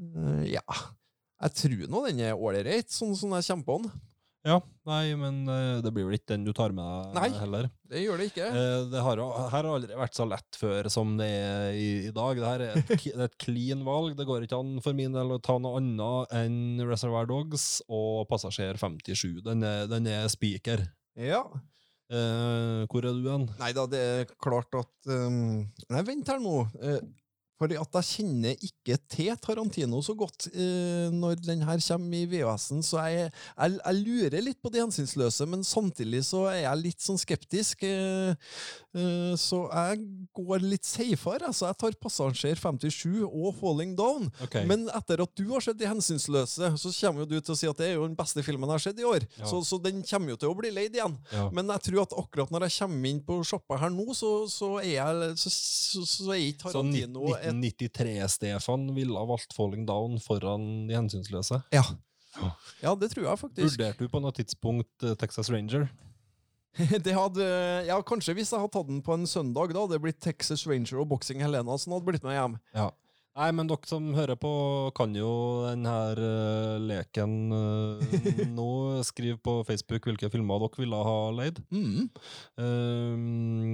eh, 0.00 0.46
Ja. 0.56 0.64
Jeg 1.40 1.54
tror 1.56 1.84
nå 1.88 2.00
den 2.10 2.18
er 2.20 2.36
ålreit, 2.36 2.90
sånn 2.92 3.14
som 3.16 3.32
jeg 3.32 3.46
kommer 3.48 3.64
på 3.64 3.76
den. 3.80 3.92
Ja, 4.40 4.54
nei, 4.88 5.12
men 5.20 5.42
eh, 5.52 5.78
det 5.84 5.90
blir 5.92 6.06
vel 6.08 6.16
ikke 6.16 6.30
den 6.32 6.46
du 6.46 6.52
tar 6.56 6.72
med 6.72 7.10
deg 7.12 7.32
Nei. 7.34 7.40
heller. 7.42 7.66
Det 7.92 8.00
gjør 8.00 8.20
det 8.20 8.26
ikke. 8.30 8.46
Eh, 8.56 8.84
det 8.92 9.02
har, 9.04 9.20
her 9.20 9.52
har 9.52 9.68
aldri 9.68 9.98
vært 10.00 10.16
så 10.16 10.24
lett 10.28 10.56
før 10.56 10.88
som 10.92 11.10
det 11.18 11.26
er 11.28 11.74
i, 11.76 11.88
i 12.08 12.12
dag. 12.16 12.40
Det 12.40 12.48
her 12.48 12.64
er 12.64 12.78
et, 12.80 12.92
det 13.04 13.12
er 13.18 13.26
et 13.26 13.36
clean 13.40 13.84
valg. 13.84 14.14
Det 14.16 14.24
går 14.28 14.46
ikke 14.46 14.60
an 14.60 14.78
for 14.84 14.96
min 14.96 15.12
del 15.16 15.34
å 15.36 15.40
ta 15.44 15.58
noe 15.60 15.80
annet 15.80 16.32
enn 16.40 16.80
Reservoir 16.88 17.28
Dogs 17.28 17.66
og 17.88 18.24
Passasjer 18.32 18.80
57. 18.80 19.42
Den 19.44 19.64
er, 19.68 19.84
den 19.92 20.08
er 20.08 20.28
spiker. 20.32 20.86
Ja. 21.20 21.42
Eh, 22.08 22.84
hvor 22.88 23.04
er 23.04 23.16
du 23.20 23.28
hen? 23.28 23.48
Nei 23.60 23.72
da, 23.76 23.84
det 23.92 24.00
er 24.00 24.32
klart 24.40 24.72
at 24.76 25.12
um, 25.12 25.66
Nei, 25.92 26.04
vent 26.08 26.32
her 26.32 26.40
nå. 26.40 26.56
Eh, 27.60 27.76
for 27.76 27.76
at 27.76 27.98
jeg 28.00 28.24
kjenner 28.24 28.56
ikke 28.64 28.96
til 29.10 29.36
Tarantino 29.40 30.00
så 30.02 30.14
godt 30.16 30.48
eh, 30.52 31.10
når 31.12 31.40
den 31.44 31.64
her 31.66 31.80
kommer 31.84 32.16
i 32.16 32.26
VHS-en, 32.28 32.82
så 32.82 33.04
jeg, 33.08 33.30
jeg, 33.30 33.78
jeg 33.84 33.98
lurer 34.00 34.44
litt 34.44 34.60
på 34.62 34.72
de 34.72 34.80
hensynsløse, 34.80 35.46
men 35.46 35.64
samtidig 35.64 36.22
så 36.24 36.46
er 36.50 36.62
jeg 36.64 36.80
litt 36.80 37.04
sånn 37.04 37.20
skeptisk. 37.20 37.84
Eh, 37.84 38.32
eh, 38.96 39.34
så 39.36 39.62
jeg 39.68 40.00
går 40.36 40.64
litt 40.64 40.88
safere. 40.88 41.50
Altså, 41.50 41.68
jeg 41.68 41.78
tar 41.80 41.98
Passasjer 42.00 42.60
57 42.60 43.26
og 43.26 43.52
Falling 43.60 43.94
Down. 43.98 44.30
Okay. 44.46 44.64
Men 44.68 44.88
etter 44.96 45.22
at 45.24 45.32
du 45.36 45.46
har 45.50 45.62
sett 45.64 45.78
De 45.80 45.88
hensynsløse, 45.88 46.72
så 46.80 46.92
kommer 47.00 47.24
jo 47.24 47.28
du 47.30 47.38
til 47.40 47.54
å 47.54 47.58
si 47.58 47.68
at 47.68 47.78
det 47.78 47.90
er 47.90 47.94
jo 47.98 48.06
den 48.06 48.16
beste 48.18 48.42
filmen 48.44 48.68
jeg 48.68 48.78
har 48.78 48.84
sett 48.84 49.00
i 49.00 49.06
år. 49.08 49.24
Ja. 49.38 49.48
Så, 49.48 49.62
så 49.66 49.78
den 49.82 50.02
kommer 50.06 50.34
jo 50.34 50.40
til 50.40 50.52
å 50.52 50.56
bli 50.58 50.72
leid 50.74 50.96
igjen. 50.96 51.16
Ja. 51.32 51.46
Men 51.54 51.70
jeg 51.76 51.86
tror 51.88 52.04
at 52.04 52.16
akkurat 52.24 52.52
når 52.52 52.68
jeg 52.68 52.78
kommer 52.80 53.12
inn 53.12 53.22
på 53.24 53.38
sjappa 53.46 53.78
her 53.80 53.92
nå, 53.94 54.08
så, 54.16 54.32
så 54.50 54.72
er 54.82 54.90
jeg 54.94 55.30
så, 55.40 55.52
så, 55.54 56.04
så 56.08 56.28
er 56.34 56.42
ikke 56.50 56.68
Så 56.68 56.74
Tarantino 56.74 57.30
et 57.50 57.58
1993-Stefan 57.58 58.88
ville 58.96 59.16
ha 59.18 59.26
valgt 59.28 59.56
Falling 59.56 59.86
Down 59.88 60.18
foran 60.22 60.86
De 60.88 60.96
hensynsløse. 60.96 61.62
ja. 61.74 61.84
ja, 62.82 62.94
det 62.94 63.10
tror 63.14 63.26
jeg 63.26 63.42
faktisk. 63.42 63.74
Vurderte 63.74 64.06
du 64.06 64.12
på 64.12 64.22
noe 64.22 64.34
tidspunkt 64.36 65.06
eh, 65.06 65.18
Texas 65.18 65.50
Ranger? 65.52 65.88
Det 67.04 67.12
hadde, 67.16 67.44
ja, 67.88 67.96
Kanskje 68.06 68.36
hvis 68.38 68.52
jeg 68.52 68.62
hadde 68.62 68.72
tatt 68.76 68.86
den 68.86 69.02
på 69.02 69.16
en 69.16 69.26
søndag, 69.26 69.72
da 69.74 69.82
hadde 69.82 69.96
det 69.96 70.04
blitt 70.04 70.20
Texas 70.22 70.62
Ranger 70.70 71.02
og 71.02 71.08
Boxing 71.10 71.42
Helena 71.42 71.74
som 71.74 71.96
hadde 71.96 72.06
blitt 72.06 72.26
med 72.26 72.38
hjem. 72.38 72.54
Ja. 72.76 72.92
Nei, 73.38 73.52
men 73.54 73.68
dere 73.70 73.86
som 73.86 74.08
hører 74.16 74.34
på, 74.36 74.50
kan 74.96 75.14
jo 75.14 75.62
den 75.62 75.86
her 75.86 76.18
eh, 76.18 76.78
leken 76.82 77.52
eh, 77.54 78.40
nå. 78.58 78.70
Skriv 79.06 79.38
på 79.44 79.62
Facebook 79.68 80.08
hvilke 80.08 80.30
filmer 80.32 80.58
dere 80.64 80.82
ville 80.82 80.98
ha 81.06 81.30
leid. 81.32 81.60
Mm. 81.70 82.10
Um, 82.58 83.70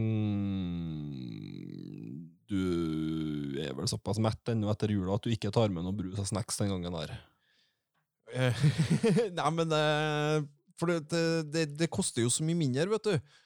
du 2.51 3.57
er 3.63 3.73
vel 3.77 3.89
såpass 3.91 4.21
mett 4.23 4.53
ennå 4.53 4.71
etter 4.73 4.93
jula 4.95 5.17
at 5.17 5.27
du 5.27 5.33
ikke 5.33 5.53
tar 5.55 5.73
med 5.73 5.87
noe 5.87 5.97
brus 5.97 6.21
og 6.23 6.29
snacks 6.29 6.61
den 6.61 6.73
gangen 6.75 6.97
her. 7.01 7.17
Eh, 8.35 8.63
Nei, 9.39 9.51
men 9.55 9.75
eh, 9.75 10.39
For 10.77 10.91
det, 10.91 11.21
det, 11.53 11.67
det 11.79 11.91
koster 11.93 12.25
jo 12.25 12.33
så 12.33 12.47
mye 12.47 12.59
mindre, 12.59 12.89
vet 12.97 13.11
du. 13.11 13.37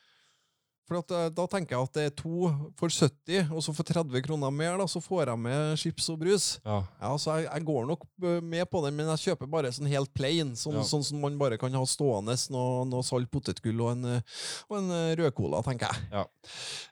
For 0.90 0.98
at, 0.98 1.12
eh, 1.14 1.28
da 1.30 1.44
tenker 1.46 1.76
jeg 1.76 1.86
at 1.86 1.92
det 1.94 2.04
er 2.08 2.14
to 2.18 2.48
for 2.80 2.90
70, 2.90 3.52
og 3.54 3.62
så 3.62 3.70
for 3.76 3.86
30 3.86 4.24
kroner 4.26 4.50
mer, 4.50 4.74
da, 4.80 4.88
så 4.90 4.98
får 4.98 5.28
jeg 5.30 5.38
med 5.38 5.76
chips 5.78 6.08
og 6.10 6.18
brus. 6.18 6.46
Ja. 6.66 6.80
Ja, 6.98 7.12
så 7.22 7.36
jeg, 7.38 7.46
jeg 7.46 7.64
går 7.68 7.86
nok 7.86 8.02
eh, 8.26 8.40
med 8.42 8.66
på 8.72 8.82
den, 8.82 8.96
men 8.98 9.06
jeg 9.14 9.22
kjøper 9.28 9.46
bare 9.52 9.70
sånn 9.76 9.86
helt 9.92 10.10
plain. 10.18 10.50
Sånn, 10.58 10.80
Ja. 10.80 10.82
sånn 10.82 11.04
som 11.06 11.22
man 11.22 11.38
bare 11.38 11.60
kan 11.62 11.70
ha 11.78 11.84
stående. 11.86 12.34
Noe, 12.50 12.82
noe 12.90 13.06
salt 13.06 13.30
potetgull 13.30 13.78
og 13.86 13.92
en, 13.92 14.04
eh, 14.16 14.42
og 14.68 14.80
en 14.80 14.90
rød 15.22 15.30
cola, 15.38 15.62
tenker 15.62 15.86
jeg. 15.94 16.10
Ja. 16.10 16.24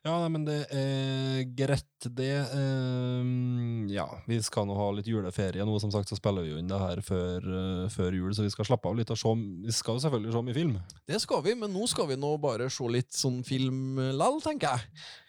ja, 0.06 0.14
nei, 0.22 0.30
men 0.36 0.46
det 0.46 0.60
er 0.70 1.42
greit, 1.58 1.84
det. 2.14 2.30
Ehm, 2.54 3.88
ja, 3.90 4.06
vi 4.30 4.38
skal 4.46 4.68
nå 4.68 4.76
ha 4.78 4.86
litt 4.94 5.08
juleferie 5.10 5.64
nå. 5.66 5.74
Som 5.82 5.90
sagt 5.90 6.10
så 6.12 6.18
spiller 6.18 6.44
vi 6.46 6.52
jo 6.52 6.60
inn 6.62 6.70
det 6.70 6.78
her 6.78 7.00
før, 7.02 7.42
eh, 7.42 7.88
før 7.90 8.14
jul, 8.14 8.30
så 8.36 8.44
vi 8.46 8.52
skal 8.54 8.68
slappe 8.68 8.86
av 8.90 8.94
litt. 8.98 9.10
og 9.10 9.18
se 9.18 9.34
Vi 9.66 9.72
skal 9.74 9.98
jo 9.98 10.04
selvfølgelig 10.06 10.32
se 10.36 10.42
mye 10.46 10.54
film. 10.54 10.76
Det 11.08 11.20
skal 11.20 11.42
vi, 11.42 11.54
men 11.58 11.72
nå 11.74 11.88
skal 11.90 12.06
vi 12.06 12.16
nå 12.16 12.36
bare 12.40 12.70
se 12.70 12.84
litt 12.88 13.10
sånn 13.12 13.42
film 13.46 13.87
lell, 13.96 14.40
tenker 14.44 14.68
jeg. 14.74 14.80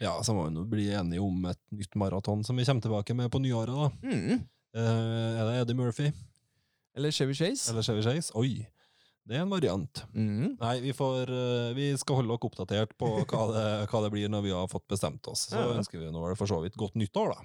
Ja, 0.04 0.18
så 0.24 0.34
må 0.36 0.48
vi 0.50 0.54
nå 0.58 0.66
bli 0.70 0.90
enige 0.92 1.22
om 1.24 1.46
et 1.50 1.60
nytt 1.72 1.96
maraton 1.96 2.44
som 2.44 2.58
vi 2.60 2.66
kommer 2.68 2.82
tilbake 2.82 3.16
med 3.16 3.32
på 3.32 3.40
nyåret. 3.40 3.76
da. 3.76 3.90
Mm. 4.04 4.42
Eh, 4.76 5.40
er 5.40 5.46
det 5.48 5.56
Eddie 5.64 5.76
Murphy 5.80 6.12
Eller 6.96 7.12
Chevy 7.12 7.34
Chase. 7.34 7.72
eller 7.72 7.82
Chevy 7.82 8.02
Chase? 8.06 8.32
Oi, 8.38 8.68
det 9.26 9.36
er 9.38 9.42
en 9.46 9.50
variant. 9.50 10.04
Mm. 10.14 10.58
Nei, 10.60 10.76
vi, 10.84 10.92
får, 10.94 11.30
eh, 11.30 11.74
vi 11.78 11.88
skal 11.98 12.16
holde 12.20 12.30
dere 12.36 12.50
oppdatert 12.50 12.98
på 12.98 13.08
hva 13.30 13.44
det, 13.54 13.66
hva 13.90 14.02
det 14.04 14.12
blir 14.14 14.30
når 14.30 14.42
vi 14.46 14.52
har 14.54 14.68
fått 14.68 14.88
bestemt 14.90 15.26
oss. 15.32 15.48
Så 15.50 15.58
Ja. 15.58 15.72
ønsker 15.78 16.00
vi 16.02 16.12
nå 16.12 16.22
vel 16.28 16.36
for 16.36 16.46
så 16.50 16.60
vidt 16.62 16.76
godt 16.78 16.96
nyttår, 17.00 17.34
da. 17.34 17.40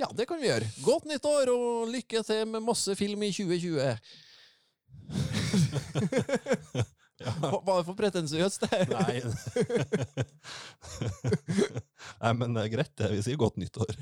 Ja, 0.00 0.06
det 0.16 0.26
kan 0.30 0.40
vi 0.40 0.48
gjøre. 0.48 0.64
Godt 0.86 1.04
nyttår, 1.10 1.50
og 1.52 1.88
lykke 1.92 2.22
til 2.24 2.46
med 2.48 2.62
masse 2.64 2.94
film 2.96 3.22
i 3.26 3.30
2020. 3.34 3.98
Ja. 7.20 7.32
Hva 7.42 7.60
er 7.60 7.82
det 7.82 7.88
for 7.90 7.96
pretensiøst, 7.98 8.60
det? 8.64 8.78
Nei. 8.94 9.20
Nei, 12.22 12.32
men 12.40 12.48
det 12.56 12.62
er 12.64 12.72
greit, 12.72 12.94
det. 12.96 13.12
Vi 13.12 13.20
sier 13.28 13.36
godt 13.40 13.60
nyttår. 13.60 13.92